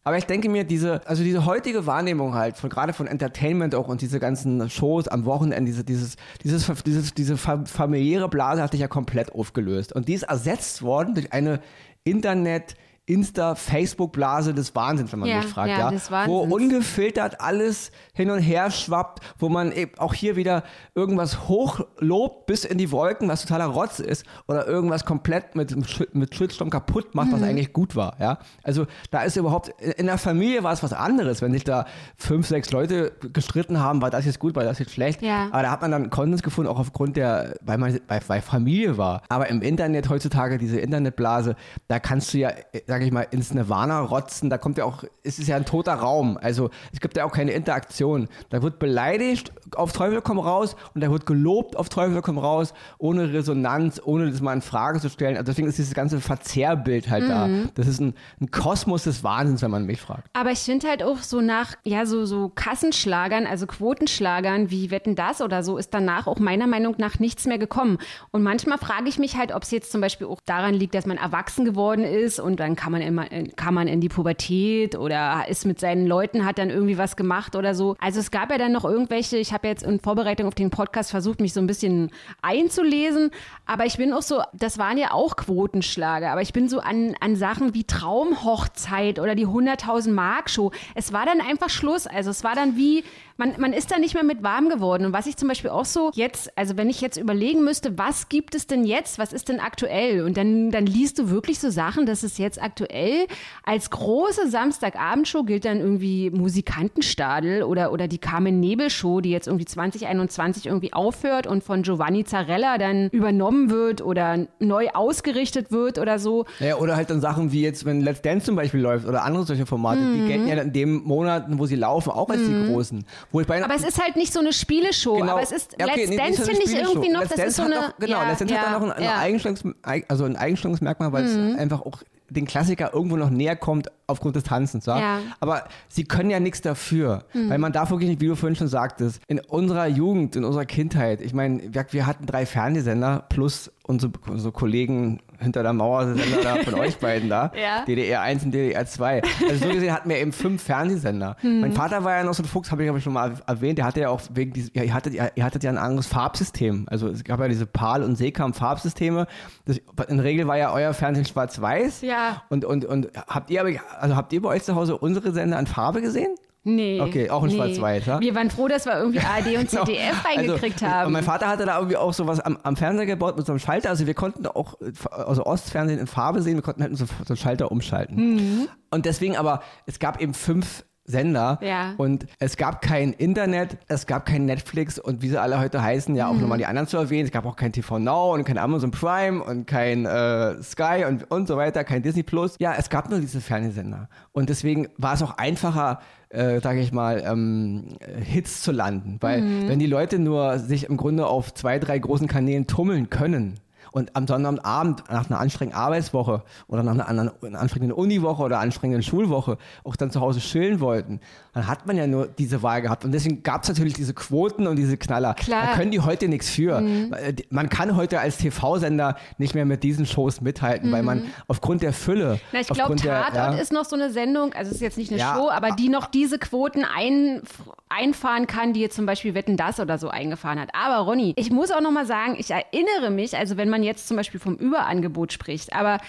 Aber 0.04 0.18
ich 0.18 0.26
denke 0.26 0.50
mir, 0.50 0.64
diese, 0.64 1.06
also 1.08 1.24
diese 1.24 1.46
heutige 1.46 1.86
Wahrnehmung 1.86 2.34
halt, 2.34 2.58
von, 2.58 2.70
gerade 2.72 2.92
von 2.92 3.06
Entertainment 3.06 3.76
auch 3.76 3.88
und 3.88 4.02
diese 4.02 4.20
ganzen 4.20 4.68
Shows 4.70 5.08
am 5.08 5.26
Wochenende, 5.26 5.70
diese, 5.70 5.84
dieses, 5.84 6.16
dieses, 6.44 6.72
dieses, 6.84 7.14
diese 7.14 7.38
fa- 7.38 7.64
familiäre 7.66 8.28
Blase 8.28 8.64
hat 8.64 8.72
sich 8.72 8.82
ja 8.82 8.88
komplett 8.88 9.32
aufgelöst. 9.34 9.94
Und 9.94 10.08
die 10.08 10.14
ist 10.14 10.24
ersetzt 10.24 10.82
worden 10.82 11.14
durch 11.14 11.32
eine 11.34 11.60
Internet- 12.04 12.76
Insta, 13.08 13.56
Facebook-Blase 13.56 14.54
des 14.54 14.74
Wahnsinns, 14.76 15.12
wenn 15.12 15.20
man 15.20 15.28
Ja, 15.30 15.38
mich 15.38 15.48
fragt, 15.48 15.70
ja, 15.70 15.92
ja. 15.92 16.28
Wo 16.28 16.40
ungefiltert 16.42 17.42
alles 17.42 17.92
hin 18.14 18.30
und 18.30 18.40
her 18.40 18.70
schwappt, 18.72 19.20
wo 19.40 19.50
man 19.50 19.72
eben 19.72 19.98
auch 19.98 20.14
hier 20.14 20.36
wieder 20.36 20.64
irgendwas 20.96 21.48
hochlobt 21.48 22.46
bis 22.46 22.64
in 22.64 22.78
die 22.78 22.92
Wolken, 22.92 23.28
was 23.28 23.42
totaler 23.42 23.66
Rotz 23.66 24.00
ist, 24.00 24.26
oder 24.48 24.68
irgendwas 24.68 25.04
komplett 25.04 25.56
mit, 25.56 25.76
mit 26.14 26.36
Shitstorm 26.36 26.70
kaputt 26.70 27.16
macht, 27.16 27.30
Mhm. 27.30 27.34
was 27.34 27.42
eigentlich 27.44 27.74
gut 27.74 27.96
war, 27.96 28.16
ja. 28.20 28.38
Also 28.64 28.86
da 29.10 29.24
ist 29.24 29.36
überhaupt, 29.36 29.70
in 29.82 30.06
der 30.06 30.18
Familie 30.18 30.64
war 30.64 30.72
es 30.74 30.84
was 30.84 30.94
anderes, 30.94 31.42
wenn 31.42 31.52
sich 31.54 31.64
da 31.64 31.86
fünf, 32.18 32.48
sechs 32.48 32.72
Leute 32.72 33.14
gestritten 33.34 33.80
haben, 33.80 34.02
war 34.02 34.12
das 34.12 34.26
jetzt 34.26 34.40
gut, 34.40 34.56
war 34.56 34.64
das 34.64 34.80
jetzt 34.80 34.92
schlecht. 34.94 35.22
Ja. 35.22 35.48
Aber 35.52 35.64
da 35.64 35.72
hat 35.72 35.82
man 35.82 35.92
dann 35.92 36.10
Konsens 36.12 36.44
gefunden, 36.44 36.70
auch 36.70 36.80
aufgrund 36.80 37.18
der, 37.18 37.56
weil 37.62 37.78
man 37.78 38.00
bei, 38.08 38.20
bei 38.26 38.42
Familie 38.42 38.98
war. 38.98 39.24
Aber 39.30 39.50
im 39.50 39.62
Internet 39.62 40.10
heutzutage, 40.10 40.58
diese 40.58 40.80
Internetblase, 40.80 41.56
da 41.88 42.00
kannst 42.00 42.34
du 42.34 42.38
ja, 42.38 42.52
äh, 42.92 42.94
sag 42.94 43.02
ich 43.04 43.12
mal, 43.12 43.26
ins 43.32 43.54
Nirvana 43.54 44.02
rotzen, 44.02 44.50
da 44.50 44.58
kommt 44.58 44.78
ja 44.78 44.86
auch, 44.86 45.04
es 45.24 45.40
ist 45.40 45.48
ja 45.48 45.56
ein 45.56 45.66
toter 45.66 45.94
Raum. 45.94 46.38
Also 46.38 46.70
es 46.92 47.00
gibt 47.00 47.16
ja 47.16 47.26
auch 47.26 47.32
keine 47.32 47.52
Interaktion. 47.52 48.28
Da 48.50 48.62
wird 48.62 48.80
beleidigt, 48.80 49.54
auf 49.78 49.94
Teufel 49.94 50.22
komm 50.22 50.40
raus 50.40 50.76
und 50.94 51.02
der 51.02 51.12
wird 51.12 51.26
gelobt 51.26 51.76
auf 51.76 51.90
Teufel 51.90 52.22
komm 52.22 52.38
raus, 52.38 52.74
ohne 52.98 53.34
Resonanz, 53.34 54.02
ohne 54.04 54.30
das 54.30 54.42
mal 54.42 54.54
in 54.54 54.62
Frage 54.62 55.00
zu 55.00 55.10
stellen. 55.10 55.38
Also 55.38 55.52
deswegen 55.52 55.68
ist 55.68 55.78
dieses 55.78 55.94
ganze 55.94 56.20
Verzerrbild 56.20 57.10
halt 57.10 57.24
mhm. 57.24 57.30
da. 57.30 57.50
Das 57.76 57.88
ist 57.88 58.00
ein, 58.00 58.14
ein, 58.40 58.52
Kosmos 58.52 59.04
des 59.04 59.24
Wahnsinns, 59.24 59.62
wenn 59.62 59.72
man 59.72 59.86
mich 59.86 60.02
fragt. 60.02 60.28
Aber 60.34 60.52
ich 60.52 60.60
finde 60.60 60.88
halt 60.88 61.04
auch 61.04 61.18
so 61.18 61.42
nach, 61.42 61.76
ja, 61.84 62.06
so, 62.06 62.26
so 62.26 62.50
Kassenschlagern, 62.54 63.48
also 63.48 63.68
Quotenschlagern 63.68 64.70
wie 64.70 64.92
Wetten 64.92 65.16
das 65.16 65.42
oder 65.42 65.64
so, 65.64 65.78
ist 65.78 65.94
danach 65.94 66.28
auch 66.28 66.40
meiner 66.40 66.68
Meinung 66.68 66.96
nach 66.98 67.20
nichts 67.20 67.46
mehr 67.46 67.58
gekommen. 67.58 67.98
Und 68.32 68.44
manchmal 68.44 68.78
frage 68.78 69.08
ich 69.08 69.20
mich 69.20 69.38
halt, 69.38 69.54
ob 69.54 69.64
es 69.64 69.72
jetzt 69.72 69.92
zum 69.92 70.02
Beispiel 70.02 70.28
auch 70.28 70.40
daran 70.46 70.74
liegt, 70.74 70.96
dass 70.96 71.06
man 71.06 71.18
erwachsen 71.18 71.66
geworden 71.66 72.04
ist 72.04 72.40
und 72.40 72.60
dann 72.60 72.76
kann 72.76 72.92
man, 72.92 73.02
immer, 73.02 73.26
kann 73.56 73.74
man 73.74 73.88
in 73.88 74.02
die 74.02 74.10
Pubertät 74.10 74.96
oder 74.98 75.46
ist 75.48 75.66
mit 75.66 75.80
seinen 75.80 76.08
Leuten, 76.08 76.46
hat 76.46 76.58
dann 76.58 76.70
irgendwie 76.70 76.98
was 76.98 77.16
gemacht 77.16 77.56
oder 77.56 77.76
so. 77.76 77.96
Also 78.00 78.20
es 78.20 78.32
gab 78.32 78.52
ja 78.52 78.58
dann 78.58 78.72
noch 78.72 78.86
irgendwelche, 78.86 79.38
ich 79.38 79.54
habe 79.54 79.61
jetzt 79.68 79.84
in 79.84 80.00
Vorbereitung 80.00 80.48
auf 80.48 80.56
den 80.56 80.70
Podcast 80.70 81.12
versucht, 81.12 81.42
mich 81.42 81.54
so 81.54 81.60
ein 81.60 81.68
bisschen 81.68 82.12
einzulesen, 82.42 83.32
aber 83.66 83.86
ich 83.86 83.98
bin 83.98 84.14
auch 84.14 84.22
so, 84.22 84.42
das 84.54 84.78
waren 84.78 84.98
ja 84.98 85.12
auch 85.12 85.36
Quotenschlager, 85.36 86.32
aber 86.32 86.42
ich 86.42 86.54
bin 86.54 86.70
so 86.70 86.80
an, 86.80 87.16
an 87.20 87.36
Sachen 87.36 87.74
wie 87.74 87.84
Traumhochzeit 87.84 89.20
oder 89.20 89.36
die 89.36 89.48
100.000 89.48 90.12
Mark 90.12 90.50
Show. 90.50 90.72
Es 90.96 91.14
war 91.14 91.26
dann 91.26 91.42
einfach 91.42 91.70
Schluss. 91.70 92.08
Also 92.08 92.30
es 92.30 92.44
war 92.44 92.56
dann 92.56 92.76
wie, 92.76 93.04
man, 93.42 93.56
man 93.58 93.74
ist 93.74 93.90
da 93.90 93.98
nicht 93.98 94.14
mehr 94.14 94.24
mit 94.24 94.44
warm 94.44 94.70
geworden. 94.70 95.04
Und 95.06 95.14
was 95.14 95.26
ich 95.26 95.36
zum 95.36 95.48
Beispiel 95.48 95.72
auch 95.72 95.86
so 95.86 96.12
jetzt, 96.14 96.56
also 96.56 96.78
wenn 96.78 96.92
ich 96.92 97.02
jetzt 97.02 97.18
überlegen 97.18 97.64
müsste, 97.64 97.98
was 97.98 98.30
gibt 98.30 98.54
es 98.54 98.68
denn 98.68 98.84
jetzt, 98.84 99.18
was 99.18 99.34
ist 99.34 99.50
denn 99.50 99.60
aktuell? 99.60 100.22
Und 100.24 100.38
dann, 100.38 100.70
dann 100.70 100.86
liest 100.86 101.18
du 101.18 101.32
wirklich 101.32 101.60
so 101.60 101.72
Sachen, 101.72 102.06
dass 102.06 102.22
es 102.22 102.38
jetzt 102.38 102.62
aktuell 102.62 103.26
als 103.64 103.90
große 103.90 104.48
Samstagabendshow 104.48 105.44
gilt 105.44 105.66
dann 105.66 105.80
irgendwie 105.80 106.30
Musikantenstadel 106.30 107.64
oder, 107.64 107.92
oder 107.92 108.08
die 108.08 108.20
Carmen 108.20 108.60
Nebel 108.60 108.92
Show, 108.92 109.22
die 109.22 109.32
jetzt 109.32 109.48
irgendwie 109.48 109.66
2021 109.66 110.68
irgendwie 110.68 110.94
aufhört 110.94 111.48
und 111.48 111.64
von 111.64 111.82
Giovanni 111.82 112.24
Zarella 112.24 112.78
dann 112.78 113.10
übernommen 113.10 113.72
wird 113.72 114.04
oder 114.04 114.46
neu 114.60 114.90
ausgerichtet 114.94 115.72
wird 115.72 115.98
oder 115.98 116.20
so. 116.20 116.46
Ja, 116.60 116.76
oder 116.76 116.96
halt 116.96 117.10
dann 117.10 117.22
Sachen 117.22 117.52
wie 117.52 117.64
jetzt, 117.64 117.86
wenn 117.86 118.02
Let's 118.02 118.22
Dance 118.22 118.46
zum 118.46 118.56
Beispiel 118.56 118.82
läuft 118.82 119.08
oder 119.08 119.24
andere 119.24 119.46
solche 119.48 119.66
Formate, 119.66 120.02
mhm. 120.02 120.14
die 120.14 120.28
gelten 120.28 120.48
ja 120.48 120.62
in 120.62 120.74
den 120.74 121.04
Monaten, 121.04 121.58
wo 121.58 121.66
sie 121.66 121.76
laufen, 121.76 122.12
auch 122.12 122.30
als 122.30 122.42
mhm. 122.42 122.66
die 122.66 122.72
großen. 122.72 123.06
Aber 123.34 123.76
es 123.76 123.84
ist 123.84 124.02
halt 124.02 124.16
nicht 124.16 124.34
so 124.34 124.40
eine 124.40 124.54
Spieleshow. 124.54 125.18
Genau. 125.18 125.34
Aber 125.34 125.42
es 125.42 125.52
ist 125.52 125.76
ja, 125.80 125.86
okay, 125.86 126.02
Let's 126.02 126.10
nee, 126.10 126.18
Dance 126.18 126.46
finde 126.46 126.64
ich 126.64 126.76
irgendwie 126.76 127.10
noch, 127.10 127.22
Let's 127.22 127.36
das 127.36 127.46
ist 127.48 127.56
so 127.56 127.64
eine. 127.64 127.76
Noch, 127.76 127.98
genau, 127.98 128.18
ja, 128.18 128.28
Let's 128.28 128.40
Dance 128.40 128.54
ja, 128.54 128.60
hat 128.60 128.68
da 128.68 128.80
noch 128.80 128.96
ein, 128.96 129.04
ja. 129.04 130.04
Also 130.08 130.26
ein 130.26 130.36
Eigenstellungsmerkmal, 130.36 131.12
weil 131.14 131.24
mhm. 131.24 131.54
es 131.54 131.60
einfach 131.60 131.82
auch 131.82 132.04
den 132.30 132.46
Klassiker 132.46 132.94
irgendwo 132.94 133.18
noch 133.18 133.30
näher 133.30 133.56
kommt 133.56 133.92
aufgrund 134.12 134.36
des 134.36 134.44
Tanzens. 134.44 134.86
Ja? 134.86 135.00
ja. 135.00 135.20
Aber 135.40 135.64
sie 135.90 136.04
können 136.04 136.30
ja 136.30 136.40
nichts 136.40 136.62
dafür. 136.62 137.26
Mhm. 137.34 137.50
Weil 137.50 137.58
man 137.58 137.72
darf 137.72 137.92
wirklich 137.92 138.10
nicht, 138.10 138.22
wie 138.22 138.28
du 138.28 138.36
vorhin 138.36 138.56
schon 138.56 138.68
sagtest, 138.68 139.22
in 139.28 139.40
unserer 139.40 139.88
Jugend, 139.88 140.36
in 140.36 140.44
unserer 140.44 140.66
Kindheit, 140.66 141.22
ich 141.22 141.34
meine, 141.34 141.62
wir, 141.74 141.86
wir 141.92 142.06
hatten 142.06 142.26
drei 142.26 142.46
Fernsehsender 142.46 143.26
plus 143.30 143.72
unsere, 143.92 144.12
unsere 144.30 144.52
Kollegen 144.52 145.20
hinter 145.40 145.64
der 145.64 145.74
Mauer 145.74 146.06
Sender 146.06 146.42
da 146.44 146.56
von 146.58 146.74
euch 146.80 146.98
beiden 146.98 147.30
da. 147.30 147.52
Ja. 147.60 147.84
DDR 147.86 148.22
1 148.22 148.46
und 148.46 148.52
DDR 148.52 148.86
2. 148.86 149.22
Also 149.50 149.68
so 149.68 149.74
gesehen 149.74 149.94
hatten 149.94 150.10
wir 150.10 150.18
eben 150.18 150.32
fünf 150.32 150.64
Fernsehsender. 150.64 151.36
Hm. 151.42 151.62
Mein 151.62 151.74
Vater 151.74 152.04
war 152.04 152.14
ja 152.16 152.24
noch 152.24 152.34
so 152.34 152.44
ein 152.44 152.46
Fuchs, 152.46 152.72
habe 152.72 152.84
ich 152.84 152.90
aber 152.90 153.02
schon 153.02 153.14
mal 153.14 153.34
erwähnt, 153.48 153.80
der 153.80 153.86
hatte 153.86 154.02
ja 154.02 154.10
auch 154.10 154.22
wegen 154.34 154.54
dieses, 154.54 154.72
ja, 154.74 154.84
ihr 154.84 154.94
hattet, 154.94 155.14
ihr 155.14 155.44
hattet 155.44 155.64
ja 155.64 155.72
ein 155.72 155.78
anderes 155.78 156.08
Farbsystem. 156.08 156.86
Also 156.90 157.08
es 157.08 157.24
gab 157.24 157.40
ja 157.40 157.48
diese 157.48 157.66
PAL 157.66 158.04
und 158.04 158.16
Seekam 158.16 158.54
Farbsysteme. 158.54 159.28
Das, 159.66 159.80
in 160.08 160.18
der 160.18 160.26
Regel 160.26 160.48
war 160.48 160.58
ja 160.58 160.72
euer 160.72 160.94
Fernsehen 160.94 161.26
schwarz-weiß. 161.26 162.02
Ja. 162.02 162.44
Und, 162.50 162.64
und, 162.64 162.86
und 162.86 163.10
habt 163.28 163.50
ihr 163.50 163.62
aber, 163.62 163.72
also 164.02 164.16
habt 164.16 164.34
ihr 164.34 164.42
bei 164.42 164.50
euch 164.50 164.64
zu 164.64 164.76
Hause 164.76 164.98
unsere 164.98 165.32
Sender 165.32 165.60
in 165.60 165.68
Farbe 165.68 166.02
gesehen? 166.02 166.36
Nee. 166.64 167.02
Okay, 167.02 167.30
auch 167.30 167.44
in 167.44 167.50
nee. 167.50 167.56
Schwarz-Weiß, 167.56 168.06
ja? 168.06 168.20
Wir 168.20 168.36
waren 168.36 168.52
froh, 168.52 168.68
dass 168.68 168.86
wir 168.86 168.96
irgendwie 168.96 169.20
ARD 169.20 169.58
und 169.58 169.70
ZDF 169.70 170.24
genau. 170.24 170.24
reingekriegt 170.24 170.84
also, 170.84 170.96
haben. 170.96 171.08
Und 171.08 171.14
mein 171.14 171.24
Vater 171.24 171.48
hatte 171.48 171.66
da 171.66 171.78
irgendwie 171.78 171.98
auch 171.98 172.14
sowas 172.14 172.40
am, 172.40 172.58
am 172.62 172.76
Fernseher 172.76 173.08
gebaut 173.08 173.36
mit 173.36 173.48
so 173.48 173.52
einem 173.52 173.60
Schalter. 173.60 173.90
Also 173.90 174.06
wir 174.06 174.14
konnten 174.14 174.46
auch 174.46 174.78
also 175.10 175.46
Ostfernsehen 175.46 176.00
in 176.00 176.06
Farbe 176.06 176.44
sehen, 176.44 176.56
wir 176.56 176.62
konnten 176.62 176.84
halt 176.84 176.96
so, 176.96 177.06
so 177.06 177.14
einen 177.30 177.38
Schalter 177.38 177.72
umschalten. 177.72 178.16
Mhm. 178.16 178.68
Und 178.92 179.06
deswegen 179.06 179.38
aber, 179.38 179.64
es 179.88 179.98
gab 179.98 180.22
eben 180.22 180.36
fünf 180.36 180.86
Sender. 181.04 181.60
Ja. 181.62 181.94
Und 181.98 182.28
es 182.40 182.58
gab 182.58 182.82
kein 182.82 183.14
Internet, 183.14 183.78
es 183.88 184.06
gab 184.06 184.26
kein 184.26 184.46
Netflix 184.46 185.00
und 185.00 185.22
wie 185.22 185.30
sie 185.30 185.40
alle 185.40 185.60
heute 185.60 185.82
heißen, 185.82 186.16
ja 186.16 186.28
auch 186.28 186.34
mhm. 186.34 186.42
nochmal 186.42 186.58
die 186.58 186.66
anderen 186.66 186.88
zu 186.88 186.98
erwähnen. 186.98 187.26
Es 187.26 187.32
gab 187.32 187.46
auch 187.46 187.56
kein 187.56 187.74
TV 187.74 188.00
Now 188.00 188.34
und 188.34 188.44
kein 188.44 188.58
Amazon 188.58 188.92
Prime 188.92 189.44
und 189.44 189.66
kein 189.66 190.06
äh, 190.06 190.62
Sky 190.62 191.06
und, 191.08 191.30
und 191.32 191.48
so 191.48 191.58
weiter, 191.58 191.84
kein 191.84 192.04
Disney 192.04 192.24
Plus. 192.24 192.56
Ja, 192.60 192.76
es 192.78 192.90
gab 192.90 193.10
nur 193.10 193.20
diese 193.20 193.42
Fernsehsender. 193.42 194.10
Und 194.32 194.50
deswegen 194.50 194.90
war 194.98 195.14
es 195.14 195.24
auch 195.24 195.38
einfacher, 195.38 196.00
äh, 196.30 196.60
sage 196.60 196.80
ich 196.80 196.92
mal, 196.92 197.24
ähm, 197.26 197.90
Hits 198.24 198.62
zu 198.62 198.72
landen. 198.72 199.18
Weil 199.22 199.42
mhm. 199.42 199.70
wenn 199.70 199.80
die 199.80 199.88
Leute 199.88 200.20
nur 200.20 200.60
sich 200.60 200.86
im 200.86 200.98
Grunde 200.98 201.26
auf 201.28 201.54
zwei, 201.54 201.80
drei 201.80 201.98
großen 201.98 202.28
Kanälen 202.28 202.68
tummeln 202.68 203.10
können, 203.10 203.60
und 203.92 204.16
am 204.16 204.28
Sonnabend 204.28 205.04
nach 205.10 205.30
einer 205.30 205.40
anstrengenden 205.40 205.80
Arbeitswoche 205.80 206.44
oder 206.68 206.84
nach 206.84 207.08
einer, 207.08 207.34
einer 207.42 207.60
anstrengenden 207.60 207.98
Uniwoche 207.98 208.44
oder 208.44 208.60
anstrengenden 208.60 209.04
Schulwoche 209.04 209.58
auch 209.84 209.96
dann 209.96 210.12
zu 210.12 210.22
Hause 210.22 210.40
chillen 210.40 210.80
wollten, 210.80 211.20
dann 211.54 211.68
hat 211.68 211.86
man 211.86 211.98
ja 211.98 212.08
nur 212.08 212.28
diese 212.28 212.64
Wahl 212.64 212.82
gehabt. 212.82 213.04
Und 213.04 213.12
deswegen 213.12 213.44
gab 213.44 213.64
es 213.64 213.70
natürlich 213.70 213.94
diese 213.94 214.14
Quoten 214.14 214.68
und 214.68 214.78
diese 214.78 214.98
Knaller. 214.98 215.34
Klar. 215.34 215.68
Da 215.68 215.74
können 215.76 215.92
die 215.92 216.00
heute 216.00 216.28
nichts 216.28 216.50
für. 216.50 216.80
Mhm. 216.80 217.14
Äh, 217.14 217.34
man 217.50 217.70
kann 217.70 217.96
heute 217.96 218.20
als 218.20 218.38
TV-Sender 218.38 219.18
nicht 219.38 219.56
mehr 219.56 219.66
mit 219.66 219.84
diesen 219.84 220.06
Shows 220.06 220.42
mithalten, 220.42 220.90
mhm. 220.90 220.94
weil 220.94 221.04
man 221.04 221.20
mhm. 221.20 221.26
aufgrund 221.48 221.82
der 221.82 221.94
Fülle. 221.94 222.40
Na, 222.54 222.62
ich 222.62 222.68
glaube, 222.68 222.96
Tatort 222.96 223.36
ja, 223.36 223.54
ist 223.54 223.74
noch 223.74 223.86
so 223.86 223.96
eine 223.96 224.12
Sendung, 224.12 224.54
also 224.54 224.70
es 224.70 224.76
ist 224.76 224.82
jetzt 224.82 224.98
nicht 224.98 225.12
eine 225.12 225.20
ja, 225.20 225.36
Show, 225.36 225.50
aber 225.50 225.72
die 225.72 225.90
noch 225.90 226.08
diese 226.08 226.40
Quoten 226.40 226.86
ein, 226.86 227.42
einfahren 227.90 228.48
kann, 228.48 228.74
die 228.74 228.80
jetzt 228.80 228.96
zum 228.96 229.06
Beispiel 229.06 229.34
Wetten 229.34 229.58
das 229.58 229.80
oder 229.80 229.98
so 229.98 230.10
eingefahren 230.10 230.60
hat. 230.60 230.70
Aber 230.74 231.06
Ronny, 231.06 231.34
ich 231.36 231.52
muss 231.52 231.72
auch 231.72 231.82
noch 231.82 231.92
mal 231.92 232.06
sagen, 232.06 232.36
ich 232.38 232.52
erinnere 232.52 233.12
mich, 233.12 233.38
also 233.38 233.58
wenn 233.58 233.70
man 233.70 233.81
jetzt 233.84 234.08
zum 234.08 234.18
Beispiel 234.18 234.40
vom 234.40 234.56
Überangebot 234.56 235.34
spricht, 235.34 235.74
aber 235.74 236.00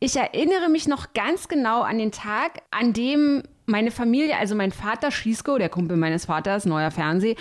ich 0.00 0.16
erinnere 0.16 0.68
mich 0.68 0.88
noch 0.88 1.12
ganz 1.12 1.48
genau 1.48 1.82
an 1.82 1.98
den 1.98 2.10
Tag, 2.10 2.62
an 2.70 2.92
dem 2.92 3.42
meine 3.66 3.90
Familie, 3.90 4.36
also 4.36 4.54
mein 4.54 4.72
Vater 4.72 5.10
Schiesko, 5.10 5.58
der 5.58 5.68
Kumpel 5.68 5.96
meines 5.96 6.26
Vaters, 6.26 6.66
neuer 6.66 6.90
Fernseh, 6.90 7.36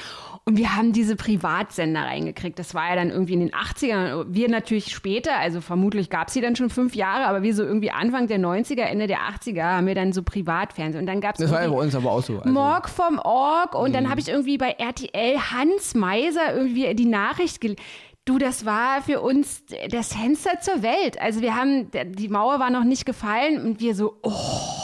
und 0.45 0.57
wir 0.57 0.75
haben 0.75 0.91
diese 0.91 1.15
Privatsender 1.15 2.01
reingekriegt. 2.01 2.57
Das 2.57 2.73
war 2.73 2.89
ja 2.89 2.95
dann 2.95 3.11
irgendwie 3.11 3.33
in 3.33 3.41
den 3.41 3.51
80ern. 3.51 4.25
Wir 4.27 4.49
natürlich 4.49 4.93
später, 4.93 5.37
also 5.37 5.61
vermutlich 5.61 6.09
gab 6.09 6.29
es 6.29 6.33
sie 6.33 6.41
dann 6.41 6.55
schon 6.55 6.71
fünf 6.71 6.95
Jahre, 6.95 7.27
aber 7.27 7.43
wir 7.43 7.53
so 7.53 7.63
irgendwie 7.63 7.91
Anfang 7.91 8.27
der 8.27 8.39
90er, 8.39 8.81
Ende 8.81 9.05
der 9.05 9.19
80er 9.19 9.63
haben 9.63 9.85
wir 9.85 9.93
dann 9.93 10.13
so 10.13 10.23
Privatfernsehen. 10.23 11.01
Und 11.01 11.07
dann 11.07 11.21
gab 11.21 11.35
es. 11.35 11.41
Das 11.41 11.51
war 11.51 11.61
ja 11.61 11.69
bei 11.69 11.75
uns 11.75 11.93
aber 11.93 12.11
auch 12.11 12.23
so. 12.23 12.39
Also. 12.39 12.49
Morg 12.49 12.89
vom 12.89 13.19
Org 13.19 13.75
und 13.75 13.89
mhm. 13.89 13.93
dann 13.93 14.09
habe 14.09 14.19
ich 14.19 14.29
irgendwie 14.29 14.57
bei 14.57 14.71
RTL 14.71 15.37
Hans 15.51 15.93
Meiser 15.93 16.55
irgendwie 16.55 16.93
die 16.95 17.05
Nachricht 17.05 17.61
gelesen. 17.61 17.81
Du, 18.25 18.37
das 18.37 18.65
war 18.65 19.01
für 19.01 19.19
uns 19.21 19.63
das 19.89 20.13
Fenster 20.13 20.59
zur 20.59 20.83
Welt. 20.83 21.19
Also 21.19 21.41
wir 21.41 21.55
haben, 21.55 21.89
die 21.91 22.29
Mauer 22.29 22.59
war 22.59 22.69
noch 22.69 22.83
nicht 22.83 23.05
gefallen 23.05 23.65
und 23.65 23.79
wir 23.79 23.95
so, 23.95 24.19
oh 24.21 24.81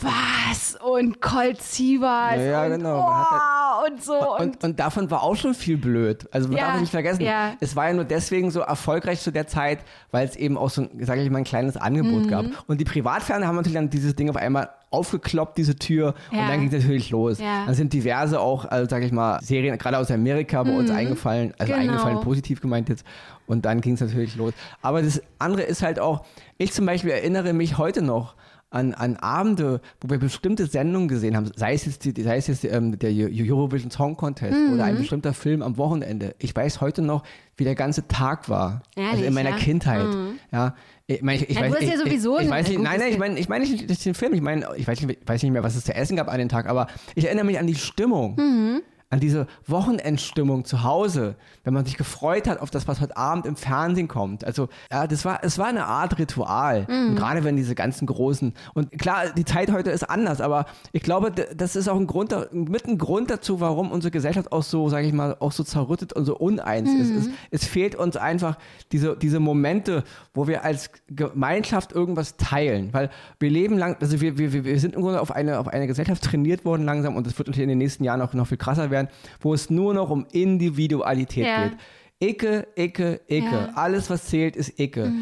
was 0.00 0.76
und 0.82 1.20
Colt 1.20 1.62
Sievers 1.62 2.36
ja, 2.36 2.42
ja, 2.42 2.64
und, 2.64 2.70
genau. 2.72 2.98
oh, 3.00 3.86
und 3.86 4.02
so. 4.02 4.14
Und, 4.14 4.40
und, 4.40 4.64
und, 4.64 4.80
davon 4.80 5.10
war 5.10 5.22
auch 5.22 5.36
schon 5.36 5.54
viel 5.54 5.76
blöd. 5.76 6.26
Also 6.32 6.48
man 6.48 6.58
ja, 6.58 6.72
darf 6.72 6.80
nicht 6.80 6.90
vergessen, 6.90 7.22
ja. 7.22 7.54
es 7.60 7.76
war 7.76 7.88
ja 7.88 7.94
nur 7.94 8.04
deswegen 8.04 8.50
so 8.50 8.60
erfolgreich 8.60 9.20
zu 9.20 9.30
der 9.30 9.46
Zeit, 9.46 9.78
weil 10.10 10.26
es 10.26 10.34
eben 10.34 10.58
auch 10.58 10.70
so, 10.70 10.88
sage 10.98 11.22
ich 11.22 11.30
mal, 11.30 11.38
ein 11.38 11.44
kleines 11.44 11.76
Angebot 11.76 12.24
mhm. 12.24 12.28
gab. 12.28 12.46
Und 12.66 12.80
die 12.80 12.84
Privatfernsehen 12.84 13.46
haben 13.46 13.56
natürlich 13.56 13.76
dann 13.76 13.90
dieses 13.90 14.16
Ding 14.16 14.28
auf 14.30 14.36
einmal 14.36 14.70
aufgekloppt, 14.94 15.58
diese 15.58 15.76
Tür, 15.76 16.14
ja. 16.30 16.40
und 16.40 16.48
dann 16.48 16.60
ging 16.60 16.68
es 16.72 16.82
natürlich 16.82 17.10
los. 17.10 17.38
Ja. 17.38 17.66
Dann 17.66 17.74
sind 17.74 17.92
diverse 17.92 18.40
auch, 18.40 18.64
also 18.64 18.88
sage 18.88 19.06
ich 19.06 19.12
mal, 19.12 19.40
Serien, 19.42 19.76
gerade 19.78 19.98
aus 19.98 20.10
Amerika 20.10 20.62
bei 20.62 20.70
mhm. 20.70 20.76
uns 20.76 20.90
eingefallen, 20.90 21.52
also 21.58 21.72
genau. 21.72 21.84
eingefallen, 21.84 22.20
positiv 22.20 22.60
gemeint 22.60 22.88
jetzt. 22.88 23.04
Und 23.46 23.64
dann 23.66 23.80
ging 23.80 23.94
es 23.94 24.00
natürlich 24.00 24.36
los. 24.36 24.54
Aber 24.80 25.02
das 25.02 25.20
andere 25.38 25.62
ist 25.62 25.82
halt 25.82 25.98
auch, 25.98 26.24
ich 26.56 26.72
zum 26.72 26.86
Beispiel 26.86 27.10
erinnere 27.10 27.52
mich 27.52 27.76
heute 27.76 28.00
noch 28.00 28.34
an, 28.74 28.92
an 28.94 29.16
Abende, 29.16 29.80
wo 30.00 30.10
wir 30.10 30.18
bestimmte 30.18 30.66
Sendungen 30.66 31.08
gesehen 31.08 31.36
haben, 31.36 31.50
sei 31.54 31.74
es 31.74 31.86
jetzt, 31.86 32.04
die, 32.04 32.22
sei 32.22 32.36
es 32.36 32.48
jetzt 32.48 32.64
ähm, 32.64 32.98
der 32.98 33.10
Eurovision 33.10 33.90
Song 33.90 34.16
Contest 34.16 34.58
mhm. 34.58 34.74
oder 34.74 34.84
ein 34.84 34.96
bestimmter 34.96 35.32
Film 35.32 35.62
am 35.62 35.76
Wochenende. 35.76 36.34
Ich 36.38 36.54
weiß 36.54 36.80
heute 36.80 37.00
noch, 37.00 37.22
wie 37.56 37.64
der 37.64 37.76
ganze 37.76 38.08
Tag 38.08 38.48
war. 38.48 38.82
Ehrlich, 38.96 39.12
also 39.12 39.24
in 39.24 39.34
meiner 39.34 39.50
ja? 39.50 39.56
Kindheit. 39.56 40.06
Mhm. 40.06 40.38
Ja. 40.50 40.74
Ich, 41.06 41.22
mein, 41.22 41.36
ich, 41.36 41.50
ich 41.50 41.56
ja, 41.56 41.62
weiß, 41.62 41.80
ich, 41.80 41.90
ja 41.90 41.98
sowieso 41.98 42.38
ich, 42.38 42.46
ich 42.46 42.50
weiß 42.50 42.68
nicht, 42.68 42.80
Nein, 42.80 42.98
nein, 42.98 43.12
ich 43.12 43.18
meine 43.18 43.38
ich 43.38 43.48
mein 43.48 43.62
nicht 43.62 44.04
den 44.04 44.14
Film. 44.14 44.34
Ich 44.34 44.40
meine, 44.40 44.66
ich 44.76 44.88
weiß 44.88 45.00
nicht, 45.02 45.28
weiß 45.28 45.42
nicht 45.42 45.52
mehr, 45.52 45.62
was 45.62 45.76
es 45.76 45.84
zu 45.84 45.94
essen 45.94 46.16
gab 46.16 46.28
an 46.28 46.38
dem 46.38 46.48
Tag, 46.48 46.66
aber 46.66 46.88
ich 47.14 47.26
erinnere 47.26 47.44
mich 47.44 47.58
an 47.58 47.66
die 47.66 47.76
Stimmung. 47.76 48.36
Mhm 48.36 48.82
an 49.14 49.20
diese 49.20 49.46
Wochenendstimmung 49.68 50.64
zu 50.64 50.82
Hause, 50.82 51.36
wenn 51.62 51.72
man 51.72 51.84
sich 51.84 51.96
gefreut 51.96 52.48
hat 52.48 52.58
auf 52.60 52.70
das, 52.70 52.88
was 52.88 53.00
heute 53.00 53.16
Abend 53.16 53.46
im 53.46 53.54
Fernsehen 53.54 54.08
kommt. 54.08 54.44
Also, 54.44 54.68
ja, 54.90 55.06
das 55.06 55.24
war, 55.24 55.38
es 55.44 55.56
war 55.56 55.66
eine 55.66 55.86
Art 55.86 56.18
Ritual. 56.18 56.84
Mhm. 56.88 57.14
gerade 57.14 57.44
wenn 57.44 57.56
diese 57.56 57.76
ganzen 57.76 58.06
großen, 58.06 58.52
und 58.74 58.90
klar, 58.98 59.26
die 59.36 59.44
Zeit 59.44 59.70
heute 59.70 59.90
ist 59.90 60.02
anders, 60.02 60.40
aber 60.40 60.66
ich 60.90 61.02
glaube, 61.02 61.30
das 61.30 61.76
ist 61.76 61.88
auch 61.88 61.96
ein 61.96 62.08
Grund, 62.08 62.34
mit 62.52 62.88
ein 62.88 62.98
Grund 62.98 63.30
dazu, 63.30 63.60
warum 63.60 63.92
unsere 63.92 64.10
Gesellschaft 64.10 64.50
auch 64.50 64.64
so, 64.64 64.88
sage 64.88 65.06
ich 65.06 65.12
mal, 65.12 65.36
auch 65.38 65.52
so 65.52 65.62
zerrüttet 65.62 66.12
und 66.12 66.24
so 66.24 66.36
uneins 66.36 66.90
mhm. 66.90 67.00
ist. 67.00 67.10
Es, 67.10 67.30
es 67.52 67.64
fehlt 67.66 67.94
uns 67.94 68.16
einfach 68.16 68.58
diese, 68.90 69.16
diese 69.16 69.38
Momente, 69.38 70.02
wo 70.34 70.48
wir 70.48 70.64
als 70.64 70.90
Gemeinschaft 71.08 71.92
irgendwas 71.92 72.36
teilen, 72.36 72.92
weil 72.92 73.10
wir 73.38 73.50
leben 73.50 73.78
lang, 73.78 73.96
also 74.00 74.20
wir, 74.20 74.38
wir, 74.38 74.64
wir 74.64 74.80
sind 74.80 74.96
im 74.96 75.02
Grunde 75.02 75.20
auf 75.20 75.30
eine, 75.30 75.60
auf 75.60 75.68
eine 75.68 75.86
Gesellschaft 75.86 76.24
trainiert 76.24 76.64
worden 76.64 76.84
langsam 76.84 77.14
und 77.14 77.28
das 77.28 77.38
wird 77.38 77.56
in 77.56 77.68
den 77.68 77.78
nächsten 77.78 78.02
Jahren 78.02 78.20
auch 78.20 78.34
noch 78.34 78.48
viel 78.48 78.58
krasser 78.58 78.90
werden 78.90 79.03
werden, 79.04 79.08
wo 79.40 79.54
es 79.54 79.70
nur 79.70 79.94
noch 79.94 80.10
um 80.10 80.26
Individualität 80.32 81.46
Ja. 81.46 81.64
geht. 81.68 81.78
Icke, 82.22 82.66
Icke, 82.76 83.20
Icke. 83.28 83.44
Ja. 83.50 83.72
Alles, 83.74 84.08
was 84.08 84.26
zählt, 84.26 84.56
ist 84.56 84.78
Icke. 84.78 85.12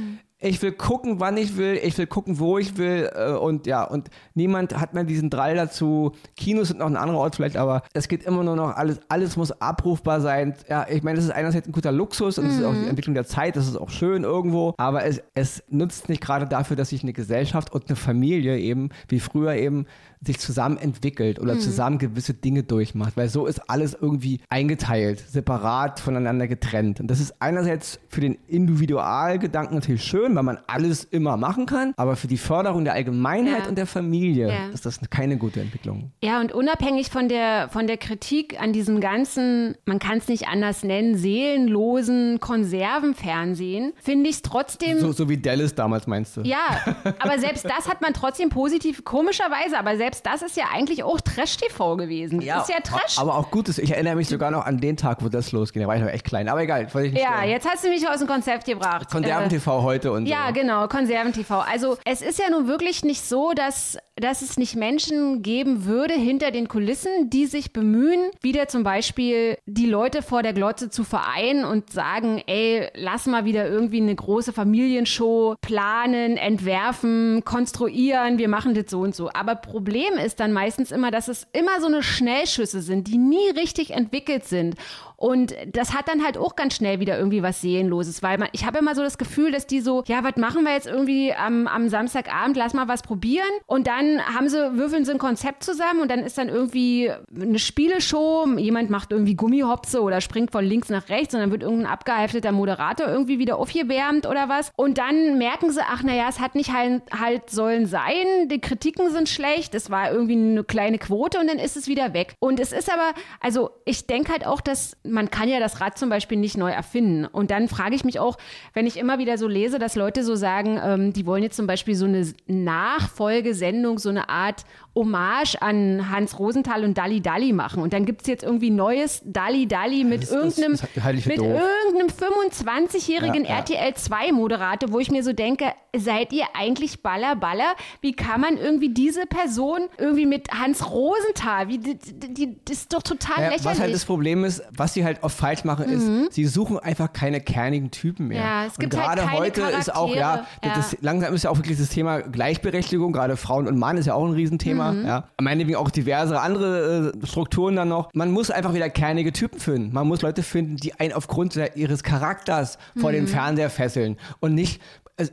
Ich 0.44 0.60
will 0.60 0.72
gucken, 0.72 1.20
wann 1.20 1.36
ich 1.36 1.56
will, 1.56 1.78
ich 1.84 1.96
will 1.98 2.08
gucken, 2.08 2.40
wo 2.40 2.58
ich 2.58 2.76
will 2.76 3.08
äh, 3.14 3.30
und 3.30 3.64
ja, 3.68 3.84
und 3.84 4.08
niemand 4.34 4.76
hat 4.76 4.92
mehr 4.92 5.04
diesen 5.04 5.30
Drall 5.30 5.54
dazu. 5.54 6.12
Kinos 6.36 6.66
sind 6.68 6.80
noch 6.80 6.86
ein 6.86 6.96
anderer 6.96 7.18
Ort 7.20 7.36
vielleicht, 7.36 7.56
aber 7.56 7.84
es 7.92 8.08
geht 8.08 8.24
immer 8.24 8.42
nur 8.42 8.56
noch, 8.56 8.74
alles, 8.76 8.98
alles 9.08 9.36
muss 9.36 9.52
abrufbar 9.52 10.20
sein. 10.20 10.54
Ja, 10.68 10.84
ich 10.90 11.04
meine, 11.04 11.14
das 11.16 11.26
ist 11.26 11.30
einerseits 11.30 11.68
ein 11.68 11.72
guter 11.72 11.92
Luxus 11.92 12.38
und 12.38 12.46
es 12.46 12.58
ist 12.58 12.64
auch 12.64 12.74
die 12.74 12.88
Entwicklung 12.88 13.14
der 13.14 13.24
Zeit, 13.24 13.54
das 13.54 13.68
ist 13.68 13.76
auch 13.76 13.90
schön 13.90 14.24
irgendwo, 14.24 14.74
aber 14.78 15.04
es, 15.04 15.22
es 15.34 15.62
nutzt 15.68 16.08
nicht 16.08 16.20
gerade 16.20 16.46
dafür, 16.48 16.74
dass 16.76 16.88
sich 16.88 17.04
eine 17.04 17.12
Gesellschaft 17.12 17.72
und 17.72 17.86
eine 17.88 17.94
Familie 17.94 18.58
eben, 18.58 18.88
wie 19.06 19.20
früher 19.20 19.54
eben, 19.54 19.86
sich 20.24 20.38
zusammen 20.38 20.76
entwickelt 20.78 21.40
oder 21.40 21.58
zusammen 21.58 21.98
gewisse 21.98 22.32
Dinge 22.34 22.62
durchmacht, 22.62 23.16
weil 23.16 23.28
so 23.28 23.46
ist 23.46 23.68
alles 23.68 23.96
irgendwie 24.00 24.40
eingeteilt, 24.48 25.18
separat 25.28 25.98
voneinander 26.00 26.46
getrennt. 26.46 27.00
Und 27.00 27.08
das 27.08 27.18
ist 27.20 27.34
einerseits 27.40 27.98
für 28.08 28.20
den 28.20 28.38
Individualgedanken 28.46 29.74
natürlich 29.76 30.04
schön, 30.04 30.34
weil 30.36 30.42
man 30.44 30.58
alles 30.66 31.04
immer 31.04 31.36
machen 31.36 31.66
kann, 31.66 31.92
aber 31.96 32.16
für 32.16 32.28
die 32.28 32.36
Förderung 32.36 32.84
der 32.84 32.92
Allgemeinheit 32.94 33.64
Ja. 33.64 33.68
und 33.68 33.76
der 33.76 33.86
Familie 33.86 34.48
Ja. 34.48 34.68
ist 34.72 34.86
das 34.86 35.00
keine 35.10 35.36
gute 35.38 35.60
Entwicklung. 35.60 36.12
Ja, 36.22 36.40
und 36.40 36.52
unabhängig 36.52 37.10
von 37.10 37.28
der, 37.28 37.68
von 37.70 37.86
der 37.86 37.96
Kritik 37.96 38.60
an 38.60 38.72
diesem 38.72 39.00
ganzen, 39.00 39.74
man 39.86 39.98
kann 39.98 40.18
es 40.18 40.28
nicht 40.28 40.46
anders 40.48 40.82
nennen, 40.84 41.16
seelenlosen 41.16 42.38
Konservenfernsehen, 42.40 43.92
finde 44.02 44.28
ich 44.30 44.36
es 44.36 44.42
trotzdem. 44.42 44.98
So, 45.00 45.12
so 45.12 45.28
wie 45.28 45.36
Dallas 45.38 45.74
damals 45.74 46.06
meinst 46.06 46.36
du? 46.36 46.42
Ja, 46.42 46.80
aber 47.18 47.38
selbst 47.38 47.64
das 47.64 47.88
hat 47.88 48.00
man 48.00 48.14
trotzdem 48.14 48.48
positiv, 48.50 49.04
komischerweise, 49.04 49.78
aber 49.78 49.96
selbst 49.96 50.11
das 50.22 50.42
ist 50.42 50.56
ja 50.56 50.64
eigentlich 50.72 51.02
auch 51.02 51.20
Trash-TV 51.20 51.96
gewesen. 51.96 52.40
ist 52.40 52.46
ja 52.46 52.60
Trash. 52.82 53.18
Aber 53.18 53.36
auch 53.36 53.50
gut 53.50 53.68
ist, 53.68 53.78
ich 53.78 53.90
erinnere 53.92 54.16
mich 54.16 54.28
sogar 54.28 54.50
noch 54.50 54.64
an 54.66 54.78
den 54.78 54.96
Tag, 54.96 55.22
wo 55.22 55.28
das 55.28 55.52
losging. 55.52 55.82
Da 55.82 55.88
war 55.88 55.96
ich 55.96 56.02
noch 56.02 56.08
echt 56.10 56.24
klein. 56.24 56.48
Aber 56.48 56.60
egal, 56.62 56.92
wollte 56.94 57.08
ich 57.08 57.14
nicht 57.14 57.22
ja, 57.22 57.32
stören. 57.38 57.48
jetzt 57.50 57.68
hast 57.68 57.84
du 57.84 57.88
mich 57.88 58.08
aus 58.08 58.18
dem 58.18 58.28
Konzept 58.28 58.66
gebracht. 58.66 59.06
Äh, 59.08 59.12
Konserven-TV 59.12 59.82
heute 59.82 60.12
und 60.12 60.26
Ja, 60.26 60.48
so. 60.48 60.54
genau, 60.54 60.86
Konserven-TV. 60.88 61.60
Also 61.60 61.96
es 62.04 62.22
ist 62.22 62.38
ja 62.38 62.50
nun 62.50 62.66
wirklich 62.68 63.04
nicht 63.04 63.22
so, 63.24 63.52
dass, 63.54 63.96
dass 64.16 64.42
es 64.42 64.58
nicht 64.58 64.76
Menschen 64.76 65.42
geben 65.42 65.86
würde 65.86 66.14
hinter 66.14 66.50
den 66.50 66.68
Kulissen, 66.68 67.30
die 67.30 67.46
sich 67.46 67.72
bemühen, 67.72 68.30
wieder 68.42 68.68
zum 68.68 68.84
Beispiel 68.84 69.56
die 69.66 69.86
Leute 69.86 70.22
vor 70.22 70.42
der 70.42 70.52
Glotze 70.52 70.90
zu 70.90 71.02
vereinen 71.02 71.64
und 71.64 71.90
sagen, 71.90 72.42
ey, 72.46 72.88
lass 72.94 73.26
mal 73.26 73.44
wieder 73.44 73.68
irgendwie 73.68 74.00
eine 74.00 74.14
große 74.14 74.52
Familienshow 74.52 75.56
planen, 75.62 76.36
entwerfen, 76.36 77.42
konstruieren, 77.44 78.38
wir 78.38 78.48
machen 78.48 78.74
das 78.74 78.90
so 78.90 79.00
und 79.00 79.14
so. 79.14 79.30
Aber 79.32 79.54
Problem 79.54 80.14
ist 80.14 80.40
dann 80.40 80.52
meistens 80.52 80.92
immer, 80.92 81.10
dass 81.10 81.28
es 81.28 81.46
immer 81.52 81.80
so 81.80 81.86
eine 81.86 82.02
Schnellschüsse 82.02 82.82
sind, 82.82 83.08
die 83.08 83.18
nie 83.18 83.50
richtig 83.56 83.92
entwickelt 83.92 84.44
sind. 84.44 84.74
Und 85.22 85.54
das 85.72 85.94
hat 85.94 86.08
dann 86.08 86.24
halt 86.24 86.36
auch 86.36 86.56
ganz 86.56 86.74
schnell 86.74 86.98
wieder 86.98 87.16
irgendwie 87.16 87.44
was 87.44 87.60
Seelenloses, 87.60 88.24
weil 88.24 88.38
man, 88.38 88.48
ich 88.50 88.66
habe 88.66 88.78
immer 88.78 88.96
so 88.96 89.02
das 89.02 89.18
Gefühl, 89.18 89.52
dass 89.52 89.68
die 89.68 89.80
so, 89.80 90.02
ja, 90.08 90.24
was 90.24 90.34
machen 90.34 90.64
wir 90.64 90.72
jetzt 90.72 90.88
irgendwie 90.88 91.32
am, 91.32 91.68
am 91.68 91.88
Samstagabend, 91.88 92.56
lass 92.56 92.74
mal 92.74 92.88
was 92.88 93.02
probieren. 93.02 93.46
Und 93.66 93.86
dann 93.86 94.20
haben 94.34 94.48
sie, 94.48 94.76
würfeln 94.76 95.04
sie 95.04 95.12
ein 95.12 95.18
Konzept 95.18 95.62
zusammen 95.62 96.00
und 96.00 96.10
dann 96.10 96.24
ist 96.24 96.38
dann 96.38 96.48
irgendwie 96.48 97.12
eine 97.40 97.60
Spieleshow, 97.60 98.48
jemand 98.56 98.90
macht 98.90 99.12
irgendwie 99.12 99.36
Gummihopse 99.36 100.02
oder 100.02 100.20
springt 100.20 100.50
von 100.50 100.64
links 100.64 100.88
nach 100.88 101.08
rechts 101.08 101.32
und 101.34 101.40
dann 101.40 101.52
wird 101.52 101.62
irgendein 101.62 101.92
abgehalfteter 101.92 102.50
Moderator 102.50 103.06
irgendwie 103.06 103.38
wieder 103.38 103.58
aufgewärmt 103.58 104.26
oder 104.26 104.48
was. 104.48 104.72
Und 104.74 104.98
dann 104.98 105.38
merken 105.38 105.70
sie, 105.70 105.82
ach 105.88 106.02
naja, 106.02 106.26
es 106.28 106.40
hat 106.40 106.56
nicht 106.56 106.72
halt, 106.72 107.04
halt 107.16 107.48
sollen 107.48 107.86
sein, 107.86 108.48
die 108.48 108.60
Kritiken 108.60 109.12
sind 109.12 109.28
schlecht, 109.28 109.76
es 109.76 109.88
war 109.88 110.10
irgendwie 110.10 110.34
eine 110.34 110.64
kleine 110.64 110.98
Quote 110.98 111.38
und 111.38 111.46
dann 111.46 111.60
ist 111.60 111.76
es 111.76 111.86
wieder 111.86 112.12
weg. 112.12 112.34
Und 112.40 112.58
es 112.58 112.72
ist 112.72 112.92
aber, 112.92 113.12
also 113.38 113.70
ich 113.84 114.08
denke 114.08 114.32
halt 114.32 114.44
auch, 114.44 114.60
dass 114.60 114.96
man 115.12 115.30
kann 115.30 115.48
ja 115.48 115.60
das 115.60 115.80
Rad 115.80 115.98
zum 115.98 116.08
Beispiel 116.08 116.38
nicht 116.38 116.56
neu 116.56 116.70
erfinden. 116.70 117.26
Und 117.26 117.50
dann 117.50 117.68
frage 117.68 117.94
ich 117.94 118.04
mich 118.04 118.18
auch, 118.18 118.38
wenn 118.72 118.86
ich 118.86 118.98
immer 118.98 119.18
wieder 119.18 119.36
so 119.38 119.46
lese, 119.46 119.78
dass 119.78 119.94
Leute 119.94 120.24
so 120.24 120.34
sagen, 120.34 120.80
ähm, 120.82 121.12
die 121.12 121.26
wollen 121.26 121.42
jetzt 121.42 121.56
zum 121.56 121.66
Beispiel 121.66 121.94
so 121.94 122.06
eine 122.06 122.26
Nachfolgesendung, 122.46 123.98
so 123.98 124.08
eine 124.08 124.28
Art 124.28 124.64
Hommage 124.94 125.56
an 125.60 126.10
Hans 126.10 126.38
Rosenthal 126.38 126.84
und 126.84 126.98
Dalli 126.98 127.20
Dalli 127.22 127.52
machen. 127.52 127.82
Und 127.82 127.92
dann 127.92 128.04
gibt 128.04 128.22
es 128.22 128.28
jetzt 128.28 128.42
irgendwie 128.44 128.70
neues 128.70 129.22
Dalli 129.24 129.66
Dalli 129.66 130.04
mit 130.04 130.22
Das 130.24 130.30
ist- 130.30 130.58
das 130.58 130.58
irgendeinem, 130.58 131.04
halt 131.04 131.26
mit 131.26 131.38
doof. 131.38 131.60
irgendeinem 131.86 132.10
25-jährigen 132.10 133.44
Ja, 133.44 133.50
ja. 133.50 133.56
RTL 133.58 133.94
2 133.94 134.32
Moderator, 134.32 134.92
wo 134.92 134.98
ich 134.98 135.10
mir 135.10 135.22
so 135.22 135.32
denke, 135.32 135.66
seid 135.96 136.32
ihr 136.32 136.44
eigentlich 136.54 137.02
Baller 137.02 137.36
Baller? 137.36 137.74
Wie 138.00 138.12
kann 138.12 138.40
man 138.40 138.56
irgendwie 138.56 138.88
diese 138.90 139.26
Person 139.26 139.80
irgendwie 139.98 140.26
mit 140.26 140.48
Hans 140.52 140.90
Rosenthal, 140.90 141.68
wie, 141.68 141.78
die, 141.78 141.96
die, 141.98 142.56
das 142.64 142.78
ist 142.78 142.92
doch 142.92 143.02
total 143.02 143.36
Ja, 143.36 143.48
lächerlich. 143.50 143.64
was 143.64 143.80
halt 143.80 143.94
das 143.94 144.04
Problem 144.04 144.44
ist, 144.44 144.62
was 144.76 144.94
sie 144.94 145.04
halt 145.04 145.22
oft 145.22 145.36
falsch 145.36 145.64
machen, 145.64 145.86
ist, 145.86 146.34
sie 146.34 146.44
suchen 146.46 146.78
einfach 146.78 147.12
keine 147.12 147.40
kernigen 147.40 147.90
Typen 147.90 148.28
mehr. 148.28 148.40
Mhm. 148.40 148.46
Ja, 148.46 148.64
es 148.66 148.78
gibt 148.78 148.94
und 148.94 149.00
halt 149.00 149.16
gerade 149.18 149.28
keine 149.28 149.40
heute 149.40 149.60
ist 149.78 149.94
auch, 149.94 150.14
ja, 150.14 150.46
Charaktere. 150.62 150.74
Das, 150.74 150.96
langsam 151.00 151.34
ist 151.34 151.44
ja 151.44 151.50
auch 151.50 151.56
wirklich 151.56 151.78
das 151.78 151.88
Thema 151.88 152.20
Gleichberechtigung, 152.20 153.12
gerade 153.12 153.36
Frauen 153.36 153.66
und 153.66 153.78
Mann 153.78 153.96
ist 153.96 154.06
ja 154.06 154.14
auch 154.14 154.24
ein 154.26 154.32
Riesenthema. 154.32 154.81
Mhm. 154.81 154.81
Ja. 155.06 155.24
Meinetwegen 155.40 155.76
auch 155.76 155.90
diverse 155.90 156.40
andere 156.40 157.12
äh, 157.22 157.26
Strukturen 157.26 157.76
dann 157.76 157.88
noch. 157.88 158.10
Man 158.14 158.30
muss 158.30 158.50
einfach 158.50 158.74
wieder 158.74 158.88
kernige 158.90 159.32
Typen 159.32 159.60
finden. 159.60 159.92
Man 159.92 160.06
muss 160.08 160.22
Leute 160.22 160.42
finden, 160.42 160.76
die 160.76 160.94
einen 160.98 161.12
aufgrund 161.12 161.54
der, 161.56 161.76
ihres 161.76 162.02
Charakters 162.02 162.78
vor 163.00 163.10
Mhm. 163.10 163.14
den 163.16 163.26
Fernseher 163.28 163.70
fesseln 163.70 164.16
und 164.40 164.54
nicht 164.54 164.80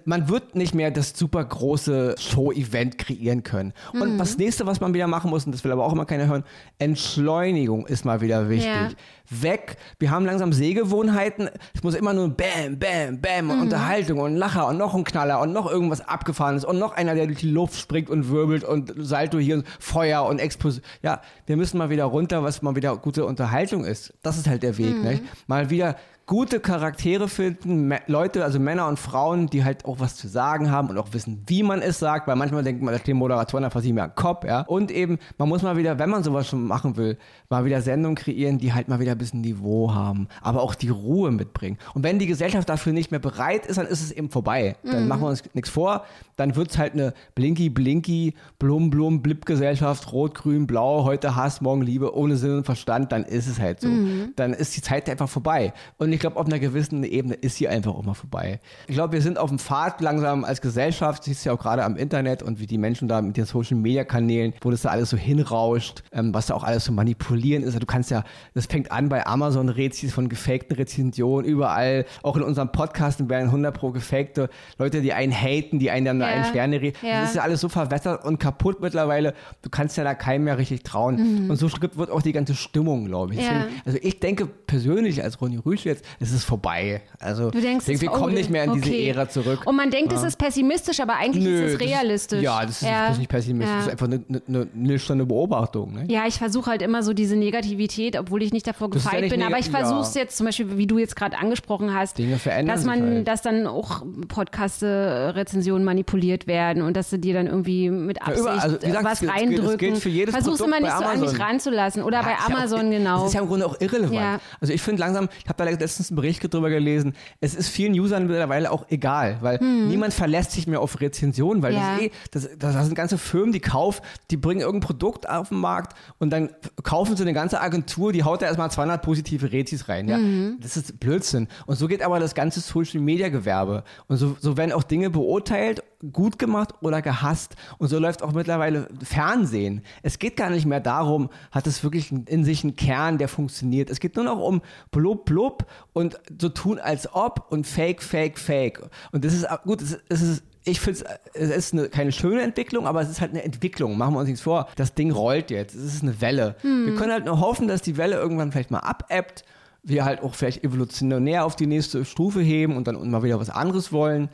man 0.05 0.27
wird 0.29 0.55
nicht 0.55 0.75
mehr 0.75 0.91
das 0.91 1.17
super 1.17 1.43
große 1.43 2.15
Show-Event 2.19 2.97
kreieren 2.97 3.43
können. 3.43 3.73
Und 3.93 4.13
Mhm. 4.13 4.17
das 4.17 4.37
nächste, 4.37 4.65
was 4.65 4.81
man 4.81 4.93
wieder 4.93 5.07
machen 5.07 5.29
muss, 5.29 5.45
und 5.45 5.53
das 5.53 5.63
will 5.63 5.71
aber 5.71 5.85
auch 5.85 5.93
immer 5.93 6.05
keiner 6.05 6.27
hören, 6.27 6.43
Entschleunigung 6.77 7.85
ist 7.87 8.03
mal 8.03 8.19
wieder 8.21 8.49
wichtig. 8.49 8.67
Ja. 8.67 8.89
Weg. 9.31 9.77
Wir 9.99 10.09
haben 10.11 10.25
langsam 10.25 10.51
Sehgewohnheiten. 10.53 11.49
Es 11.73 11.83
muss 11.83 11.93
immer 11.95 12.13
nur 12.13 12.29
Bam, 12.29 12.77
Bam, 12.79 13.21
Bam 13.21 13.45
Mhm. 13.45 13.51
und 13.51 13.59
Unterhaltung 13.61 14.19
und 14.19 14.35
Lacher 14.35 14.67
und 14.67 14.77
noch 14.77 14.93
ein 14.95 15.03
Knaller 15.03 15.39
und 15.39 15.53
noch 15.53 15.69
irgendwas 15.71 16.01
Abgefahrenes 16.01 16.65
und 16.65 16.77
noch 16.79 16.93
einer, 16.93 17.15
der 17.15 17.27
durch 17.27 17.39
die 17.39 17.49
Luft 17.49 17.79
springt 17.79 18.09
und 18.09 18.29
wirbelt 18.29 18.63
und 18.63 18.91
Salto 18.97 19.37
hier 19.37 19.55
und 19.55 19.67
Feuer 19.79 20.25
und 20.25 20.39
Explosion. 20.39 20.83
Ja, 21.03 21.21
wir 21.45 21.57
müssen 21.57 21.77
mal 21.77 21.89
wieder 21.89 22.05
runter, 22.05 22.43
was 22.43 22.61
mal 22.61 22.75
wieder 22.75 22.97
gute 22.97 23.23
Unterhaltung 23.25 23.85
ist. 23.85 24.13
Das 24.23 24.37
ist 24.37 24.47
halt 24.47 24.63
der 24.63 24.77
Weg, 24.77 24.95
Mhm. 24.95 25.19
Mal 25.47 25.69
wieder 25.69 25.95
gute 26.25 26.59
Charaktere 26.59 27.27
finden, 27.27 27.91
Leute, 28.07 28.43
also 28.43 28.59
Männer 28.59 28.87
und 28.87 28.99
Frauen, 28.99 29.47
die 29.47 29.63
halt 29.63 29.68
auch 29.85 29.99
was 29.99 30.15
zu 30.15 30.27
sagen 30.27 30.71
haben 30.71 30.89
und 30.89 30.97
auch 30.97 31.13
wissen, 31.13 31.43
wie 31.47 31.63
man 31.63 31.81
es 31.81 31.99
sagt, 31.99 32.27
weil 32.27 32.35
manchmal 32.35 32.63
denkt 32.63 32.81
man, 32.81 32.93
da 32.93 32.99
stehen 32.99 33.17
Moderatoren 33.17 33.63
einfach 33.63 33.81
sich 33.81 33.93
mehr 33.93 34.05
am 34.05 34.15
Kopf, 34.15 34.45
ja. 34.45 34.61
Und 34.61 34.91
eben, 34.91 35.17
man 35.37 35.49
muss 35.49 35.61
mal 35.61 35.77
wieder, 35.77 35.99
wenn 35.99 36.09
man 36.09 36.23
sowas 36.23 36.47
schon 36.47 36.65
machen 36.65 36.97
will, 36.97 37.17
mal 37.49 37.65
wieder 37.65 37.81
Sendungen 37.81 38.15
kreieren, 38.15 38.57
die 38.57 38.73
halt 38.73 38.87
mal 38.87 38.99
wieder 38.99 39.13
ein 39.13 39.17
bisschen 39.17 39.41
Niveau 39.41 39.93
haben, 39.93 40.27
aber 40.41 40.61
auch 40.61 40.75
die 40.75 40.89
Ruhe 40.89 41.31
mitbringen. 41.31 41.77
Und 41.93 42.03
wenn 42.03 42.19
die 42.19 42.27
Gesellschaft 42.27 42.69
dafür 42.69 42.93
nicht 42.93 43.11
mehr 43.11 43.19
bereit 43.19 43.65
ist, 43.65 43.77
dann 43.77 43.87
ist 43.87 44.01
es 44.01 44.11
eben 44.11 44.29
vorbei. 44.29 44.75
Dann 44.83 45.07
machen 45.07 45.21
wir 45.21 45.29
uns 45.29 45.43
nichts 45.53 45.69
vor, 45.69 46.03
dann 46.35 46.55
wird 46.55 46.71
es 46.71 46.77
halt 46.77 46.93
eine 46.93 47.13
Blinky, 47.35 47.69
Blinky, 47.69 48.33
Blum, 48.57 48.89
Blum, 48.89 49.21
Blip 49.21 49.45
Gesellschaft, 49.45 50.11
Rot, 50.11 50.35
Grün, 50.35 50.67
Blau, 50.67 51.03
heute 51.03 51.35
Hass, 51.35 51.61
morgen 51.61 51.81
Liebe, 51.81 52.15
ohne 52.15 52.35
Sinn 52.37 52.57
und 52.57 52.65
Verstand, 52.65 53.11
dann 53.11 53.23
ist 53.23 53.47
es 53.47 53.59
halt 53.59 53.81
so. 53.81 53.89
Dann 54.35 54.53
ist 54.53 54.75
die 54.75 54.81
Zeit 54.81 55.09
einfach 55.09 55.29
vorbei. 55.29 55.73
Und 55.97 56.11
ich 56.13 56.19
glaube, 56.19 56.37
auf 56.37 56.45
einer 56.45 56.59
gewissen 56.59 57.03
Ebene 57.03 57.35
ist 57.35 57.57
sie 57.57 57.67
einfach 57.67 57.93
auch 57.93 58.03
mal 58.03 58.13
vorbei. 58.13 58.59
Ich 58.87 58.95
glaube, 58.95 59.13
wir 59.13 59.21
sind 59.21 59.37
auf 59.37 59.49
dem 59.49 59.58
Pfad 59.59 60.01
langsam 60.01 60.43
als 60.43 60.61
Gesellschaft, 60.61 61.23
siehst 61.23 61.45
du 61.45 61.49
ja 61.49 61.55
auch 61.55 61.59
gerade 61.59 61.83
am 61.83 61.95
Internet 61.97 62.41
und 62.41 62.59
wie 62.59 62.67
die 62.67 62.77
Menschen 62.77 63.07
da 63.07 63.21
mit 63.21 63.37
den 63.37 63.45
Social 63.45 63.77
Media 63.77 64.03
Kanälen, 64.03 64.53
wo 64.61 64.71
das 64.71 64.81
da 64.83 64.89
alles 64.89 65.09
so 65.09 65.17
hinrauscht, 65.17 66.03
ähm, 66.11 66.33
was 66.33 66.47
da 66.47 66.55
auch 66.55 66.63
alles 66.63 66.85
so 66.85 66.91
manipulieren 66.91 67.61
ist. 67.63 67.69
Also 67.69 67.79
Du 67.79 67.85
kannst 67.85 68.11
ja, 68.11 68.23
das 68.53 68.65
fängt 68.65 68.91
an 68.91 69.09
bei 69.09 69.25
Amazon 69.25 69.69
Rezis 69.69 70.13
von 70.13 70.29
gefakten 70.29 70.75
Rezensionen, 70.75 71.45
überall, 71.49 72.05
auch 72.23 72.35
in 72.35 72.43
unserem 72.43 72.71
Podcast 72.71 73.27
werden 73.29 73.45
100 73.45 73.73
pro 73.75 73.91
gefakte 73.91 74.49
Leute, 74.77 75.01
die 75.01 75.13
einen 75.13 75.31
haten, 75.33 75.79
die 75.79 75.91
einen 75.91 76.05
dann 76.05 76.19
Ja. 76.21 76.27
einen 76.27 76.45
Sterne 76.45 76.81
reden. 76.81 76.97
Ja. 77.01 77.21
Das 77.21 77.29
ist 77.29 77.35
ja 77.35 77.41
alles 77.41 77.61
so 77.61 77.69
verwettert 77.69 78.23
und 78.25 78.39
kaputt 78.39 78.81
mittlerweile. 78.81 79.33
Du 79.61 79.69
kannst 79.69 79.97
ja 79.97 80.03
da 80.03 80.13
keinem 80.13 80.45
mehr 80.45 80.57
richtig 80.57 80.83
trauen. 80.83 81.49
Und 81.49 81.55
so 81.57 81.67
wird 81.95 82.11
auch 82.11 82.21
die 82.21 82.31
ganze 82.33 82.55
Stimmung, 82.55 83.05
glaube 83.05 83.33
ich. 83.33 83.39
Mhm. 83.39 83.45
Ja. 83.45 83.65
Also 83.85 83.97
ich 84.01 84.19
denke 84.19 84.45
persönlich 84.45 85.23
als 85.23 85.41
Ronny 85.41 85.57
Rüsch 85.57 85.85
jetzt, 85.85 86.05
es 86.19 86.31
ist 86.31 86.43
vorbei. 86.43 87.01
Also 87.19 87.49
Du 87.49 87.59
denkst, 87.59 87.87
ich 87.87 87.99
denke, 87.99 88.01
wir 88.13 88.19
kommen 88.19 88.33
nicht 88.35 88.49
mehr 88.49 88.65
in 88.65 88.73
diese 88.73 88.85
okay. 88.85 89.07
Ära 89.09 89.27
zurück. 89.29 89.48
Und 89.65 89.75
man 89.75 89.89
denkt, 89.91 90.11
es 90.13 90.23
ist 90.23 90.37
pessimistisch, 90.37 90.99
aber 90.99 91.15
eigentlich 91.15 91.45
ist 91.45 91.59
es 91.61 91.71
das 91.73 91.81
realistisch. 91.81 92.41
ja, 92.41 92.61
das 92.65 92.81
ist, 92.81 92.89
das 92.89 93.11
ist 93.13 93.17
nicht 93.19 93.29
pessimistisch, 93.29 93.75
das 93.75 93.85
ist 93.87 93.91
einfach 93.91 94.07
eine, 94.07 94.23
eine, 94.47 94.67
nüchterne 94.73 95.25
Beobachtung. 95.25 95.93
Ne? 95.93 96.05
Ja, 96.09 96.23
ich 96.27 96.37
versuche 96.37 96.69
halt 96.71 96.81
immer 96.81 97.03
so 97.03 97.13
diese 97.13 97.35
Negativität, 97.35 98.17
obwohl 98.17 98.43
ich 98.43 98.53
nicht 98.53 98.67
davor 98.67 98.89
Das 98.89 99.03
ist 99.03 99.05
ja 99.11 99.19
gefeit 99.19 99.29
bin, 99.31 99.43
aber 99.43 99.59
ich 99.59 99.69
versuche 99.69 100.01
es 100.01 100.13
ja. 100.15 100.21
jetzt 100.21 100.37
zum 100.37 100.45
Beispiel, 100.45 100.77
wie 100.77 100.87
du 100.87 100.97
jetzt 100.97 101.15
gerade 101.15 101.37
angesprochen 101.37 101.93
hast, 101.93 102.17
Dinge 102.17 102.37
verändern 102.37 102.75
dass 102.75 102.85
man, 102.85 103.01
halt. 103.01 103.27
dass 103.27 103.41
dann 103.41 103.67
auch 103.67 104.03
Podcast-Rezensionen 104.27 105.83
manipuliert 105.83 106.47
werden 106.47 106.81
und 106.83 106.95
dass 106.95 107.09
sie 107.09 107.19
dir 107.19 107.33
dann 107.33 107.47
irgendwie 107.47 107.89
mit 107.89 108.21
Absicht 108.21 108.39
überall. 108.41 108.59
Also, 108.59 108.77
gesagt, 108.77 109.03
was 109.05 109.19
gilt- 109.19 109.31
gilt- 109.33 109.41
reindrücken. 109.41 109.77
gilt 109.77 109.97
für 109.97 110.09
jedes 110.09 110.33
Versuch's 110.35 110.59
immer 110.61 110.79
nicht 110.79 110.91
so 110.97 111.03
an 111.03 111.19
mich 111.19 111.29
Amazon. 111.29 111.41
ranzulassen 111.41 112.03
oder 112.03 112.17
Ja, 112.17 112.23
bei 112.23 112.31
ist 112.33 112.39
ja 112.39 112.45
auch- 112.45 112.59
Amazon 112.59 112.91
genau. 112.91 113.17
Das 113.19 113.27
ist 113.29 113.33
ja 113.35 113.41
im 113.41 113.47
Grunde 113.47 113.65
auch 113.65 113.79
irrelevant. 113.79 114.13
Ja. 114.13 114.39
Also 114.61 114.73
ich 114.73 114.81
finde 114.81 114.99
langsam, 115.01 115.29
ich 115.43 115.49
habe 115.49 115.57
da 115.57 115.63
letztens 115.65 115.79
letztens 115.89 116.11
einen 116.11 116.15
Bericht 116.17 116.53
darüber 116.53 116.69
gelesen. 116.69 117.13
Es 117.41 117.55
ist 117.55 117.69
vielen 117.69 117.93
Usern 117.99 118.27
mittlerweile 118.27 118.71
auch 118.71 118.85
egal, 118.89 119.38
weil 119.41 119.59
niemand 119.61 120.13
verlässt 120.13 120.51
sich 120.51 120.67
mehr 120.67 120.81
auf 120.81 120.99
Rezensionen, 121.01 121.61
weil 121.63 121.73
Ja. 121.73 121.97
das, 122.31 122.43
ist 122.45 122.51
eh, 122.51 122.57
das, 122.57 122.73
das 122.75 122.85
sind 122.85 122.95
ganze 122.95 123.17
Firmen, 123.17 123.51
die 123.51 123.59
kaufen, 123.59 124.01
die 124.31 124.37
bringen 124.37 124.61
irgendein 124.61 124.87
Produkt 124.87 125.29
auf 125.29 125.49
den 125.49 125.59
Markt 125.59 125.95
und 126.19 126.29
dann 126.31 126.49
kaufen 126.83 127.15
sie 127.15 127.23
eine 127.23 127.33
ganze 127.33 127.61
Agentur, 127.61 128.11
die 128.13 128.23
haut 128.23 128.41
da 128.41 128.45
erstmal 128.47 128.71
200 128.71 129.01
positive 129.01 129.51
Rezis 129.51 129.87
rein. 129.89 130.07
Ja? 130.07 130.19
Das 130.61 130.77
ist 130.77 130.99
Blödsinn. 130.99 131.47
Und 131.65 131.75
so 131.77 131.87
geht 131.87 132.01
aber 132.01 132.19
das 132.19 132.35
ganze 132.35 132.59
Social 132.59 133.01
Media 133.01 133.29
Gewerbe. 133.29 133.83
Und 134.07 134.17
so, 134.17 134.35
so 134.39 134.57
werden 134.57 134.71
auch 134.71 134.83
Dinge 134.83 135.09
beurteilt, 135.09 135.83
gut 136.11 136.39
gemacht 136.39 136.73
oder 136.81 137.01
gehasst. 137.01 137.55
Und 137.77 137.89
so 137.89 137.99
läuft 137.99 138.23
auch 138.23 138.31
mittlerweile 138.31 138.87
Fernsehen. 139.03 139.81
Es 140.01 140.19
geht 140.19 140.37
gar 140.37 140.49
nicht 140.49 140.65
mehr 140.65 140.79
darum, 140.79 141.29
hat 141.51 141.67
es 141.67 141.83
wirklich 141.83 142.11
in 142.11 142.43
sich 142.43 142.63
einen 142.63 142.75
Kern, 142.75 143.17
der 143.17 143.27
funktioniert. 143.27 143.89
Es 143.89 143.99
geht 143.99 144.15
nur 144.15 144.25
noch 144.25 144.39
um 144.39 144.61
blub 144.91 145.25
blub 145.25 145.65
und 145.93 146.19
so 146.39 146.49
tun 146.49 146.79
als 146.79 147.13
ob 147.13 147.51
und 147.51 147.67
fake, 147.67 148.01
fake, 148.01 148.39
fake. 148.39 148.81
Und 149.11 149.25
das 149.25 149.33
ist 149.33 149.45
gut, 149.63 149.81
es 149.81 150.21
ist, 150.21 150.43
ich 150.63 150.79
finde 150.79 151.05
es 151.33 151.49
ist 151.49 151.73
eine, 151.73 151.89
keine 151.89 152.11
schöne 152.11 152.41
Entwicklung, 152.41 152.87
aber 152.87 153.01
es 153.01 153.09
ist 153.09 153.21
halt 153.21 153.31
eine 153.31 153.43
Entwicklung. 153.43 153.97
Machen 153.97 154.13
wir 154.13 154.19
uns 154.19 154.27
nichts 154.27 154.41
vor. 154.41 154.67
Das 154.75 154.93
Ding 154.93 155.11
rollt 155.11 155.51
jetzt. 155.51 155.75
Es 155.75 155.95
ist 155.95 156.03
eine 156.03 156.21
Welle. 156.21 156.55
Wir 156.61 156.95
können 156.95 157.11
halt 157.11 157.25
nur 157.25 157.39
hoffen, 157.39 157.67
dass 157.67 157.81
die 157.81 157.97
Welle 157.97 158.15
irgendwann 158.15 158.51
vielleicht 158.51 158.71
mal 158.71 158.79
abebbt. 158.79 159.43
Wir 159.81 160.03
halt 160.03 160.21
auch 160.21 160.35
vielleicht 160.35 160.63
evolutionär 160.63 161.45
auf 161.45 161.55
die 161.55 161.65
nächste 161.65 162.03
Stufe 162.03 162.41
heben 162.41 162.75
und 162.75 162.87
dann 162.87 163.09
mal 163.09 163.23
wieder 163.23 163.39
was 163.39 163.49
anderes 163.49 163.91
wollen. 163.93 164.29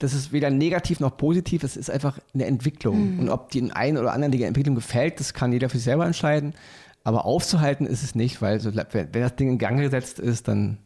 Das 0.00 0.14
ist 0.14 0.30
weder 0.30 0.50
negativ 0.50 1.00
noch 1.00 1.16
positiv. 1.16 1.64
Es 1.64 1.76
ist 1.76 1.90
einfach 1.90 2.20
eine 2.32 2.46
Entwicklung. 2.46 3.18
Und 3.18 3.28
ob 3.30 3.50
die 3.50 3.72
einen 3.72 3.98
oder 3.98 4.12
anderen 4.12 4.30
die 4.30 4.42
Entwicklung 4.44 4.76
gefällt, 4.76 5.18
das 5.18 5.34
kann 5.34 5.52
jeder 5.52 5.68
für 5.68 5.78
sich 5.78 5.84
selber 5.84 6.06
entscheiden. 6.06 6.54
Aber 7.02 7.24
aufzuhalten 7.24 7.84
ist 7.84 8.04
es 8.04 8.14
nicht, 8.14 8.40
weil 8.40 8.60
so, 8.60 8.72
wenn 8.74 9.08
wenn 9.12 9.22
das 9.22 9.34
Ding 9.34 9.48
in 9.48 9.58
Gang 9.58 9.80
gesetzt 9.80 10.20
ist, 10.20 10.46
dann 10.46 10.78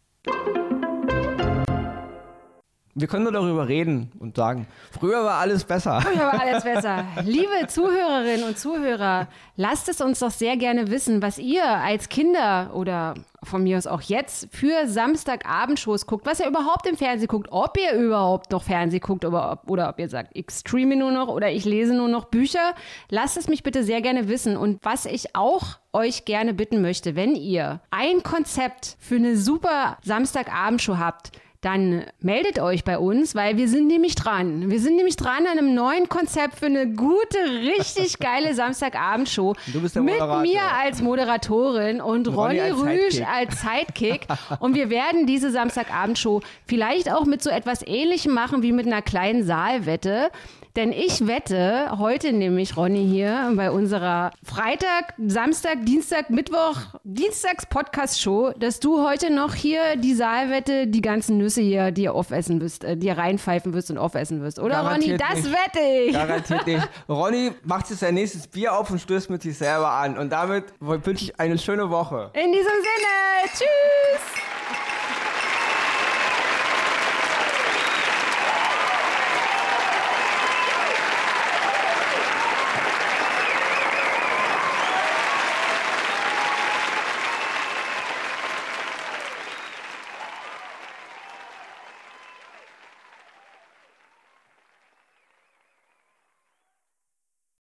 wir 2.95 3.07
können 3.07 3.25
nur 3.25 3.33
darüber 3.33 3.69
reden 3.69 4.13
und 4.19 4.37
sagen, 4.37 4.67
früher 4.91 5.25
war 5.25 5.39
alles 5.39 5.65
besser. 5.65 6.01
Früher 6.03 6.27
war 6.27 6.41
alles 6.41 6.63
besser. 6.65 7.05
Liebe 7.25 7.67
Zuhörerinnen 7.67 8.47
und 8.47 8.59
Zuhörer, 8.59 9.29
lasst 9.57 9.89
es 9.89 10.01
uns 10.01 10.19
doch 10.19 10.31
sehr 10.31 10.57
gerne 10.57 10.91
wissen, 10.91 11.23
was 11.23 11.39
ihr 11.39 11.67
als 11.67 12.09
Kinder 12.09 12.71
oder 12.75 13.15
von 13.45 13.63
mir 13.63 13.79
aus 13.79 13.87
auch 13.87 14.03
jetzt 14.03 14.49
für 14.51 14.87
Samstagabendshows 14.87 16.07
guckt, 16.07 16.27
was 16.27 16.41
ihr 16.41 16.49
überhaupt 16.49 16.87
im 16.87 16.97
Fernsehen 16.97 17.29
guckt, 17.29 17.49
ob 17.51 17.77
ihr 17.77 17.99
überhaupt 17.99 18.51
noch 18.53 18.63
Fernsehen 18.63 19.01
guckt 19.01 19.25
oder 19.25 19.53
ob, 19.53 19.71
oder 19.71 19.89
ob 19.89 19.99
ihr 19.99 20.09
sagt, 20.09 20.31
ich 20.35 20.47
streame 20.51 20.97
nur 20.97 21.13
noch 21.13 21.29
oder 21.29 21.51
ich 21.51 21.65
lese 21.65 21.95
nur 21.95 22.09
noch 22.09 22.27
Bücher. 22.27 22.75
Lasst 23.09 23.37
es 23.37 23.49
mich 23.49 23.63
bitte 23.63 23.85
sehr 23.85 24.01
gerne 24.01 24.29
wissen. 24.29 24.57
Und 24.57 24.79
was 24.85 25.07
ich 25.07 25.35
auch 25.35 25.79
euch 25.93 26.25
gerne 26.25 26.55
bitten 26.55 26.81
möchte, 26.81 27.17
wenn 27.17 27.35
ihr 27.35 27.81
ein 27.91 28.23
Konzept 28.23 28.97
für 28.99 29.17
eine 29.17 29.37
super 29.37 29.99
Samstagabendshow 30.03 30.99
habt, 30.99 31.33
dann 31.63 32.05
meldet 32.21 32.59
euch 32.59 32.83
bei 32.83 32.99
uns, 32.99 33.37
weil 33.37 33.57
wir 33.57 33.69
sind 33.69 33.87
nämlich 33.87 34.17
dran. 34.17 34.69
Wir 34.69 34.81
sind 34.81 34.97
nämlich 34.97 35.15
dran 35.15 35.47
an 35.47 35.59
einem 35.59 35.75
neuen 35.75 36.09
Konzept 36.09 36.59
für 36.59 36.67
eine 36.67 36.89
gute, 36.89 37.39
richtig 37.63 38.19
geile 38.19 38.53
Samstagabendshow. 38.55 39.55
Du 39.73 39.81
bist 39.81 39.95
der 39.95 40.03
Mit 40.03 40.15
Moderator. 40.15 40.43
mir 40.43 40.61
als 40.83 41.01
Moderatorin 41.01 42.01
und 42.01 42.27
Ronny, 42.27 42.59
Ronny 42.59 42.61
als 42.61 42.83
Rüsch 42.83 43.23
als 43.25 43.61
Sidekick. 43.61 44.27
und 44.59 44.75
wir 44.75 44.91
werden 44.91 45.27
diese 45.27 45.53
Samstagabendshow 45.53 46.41
vielleicht 46.67 47.11
auch 47.13 47.27
mit 47.27 47.43
so 47.45 47.51
etwas 47.51 47.87
Ähnlichem 47.87 48.35
machen 48.35 48.63
wie 48.63 48.73
mit 48.73 48.87
einer 48.87 49.01
kleinen 49.01 49.45
Saalwette. 49.45 50.33
Denn 50.75 50.91
ich 50.91 51.27
wette, 51.27 51.99
heute 51.99 52.33
nämlich 52.33 52.79
Ronny 52.79 53.07
hier 53.07 53.53
bei 53.57 53.71
unserer 53.71 54.31
Freitag, 54.43 55.13
Samstag, 55.19 55.85
Dienstag, 55.85 56.31
Mittwoch, 56.31 56.77
Dienstags-Podcast-Show, 57.05 58.53
dass 58.59 58.81
du 58.81 59.07
heute 59.07 59.31
noch 59.31 59.55
hier 59.55 59.97
die 59.97 60.15
Saalwette, 60.15 60.87
die 60.87 61.03
ganzen 61.03 61.37
Nüsse 61.37 61.61
hier 61.61 61.91
dir 61.91 62.15
aufessen 62.15 62.63
wirst, 62.63 62.85
äh, 62.85 62.97
dir 62.97 63.19
reinpfeifen 63.19 63.75
wirst 63.75 63.91
und 63.91 63.99
aufessen 63.99 64.41
wirst. 64.41 64.59
Oder 64.59 64.79
Ronny, 64.79 65.09
Garantiert 65.17 65.21
das 65.21 65.43
nicht. 65.45 65.53
wette 65.53 65.81
ich. 66.07 66.13
Garantiert 66.15 66.67
nicht. 66.67 66.89
Ronny 67.07 67.51
macht 67.65 67.91
jetzt 67.91 68.01
sein 68.01 68.15
nächstes 68.15 68.47
Bier 68.47 68.75
auf 68.75 68.89
und 68.91 68.99
stößt 68.99 69.29
mit 69.29 69.43
sich 69.43 69.59
selber 69.59 69.91
an. 69.91 70.17
Und 70.17 70.31
damit 70.33 70.65
wünsche 70.81 71.25
ich 71.25 71.39
eine 71.39 71.59
schöne 71.59 71.91
Woche. 71.91 72.31
In 72.33 72.51
diesem 72.51 72.65
Sinne, 72.65 73.53
tschüss. 73.53 74.92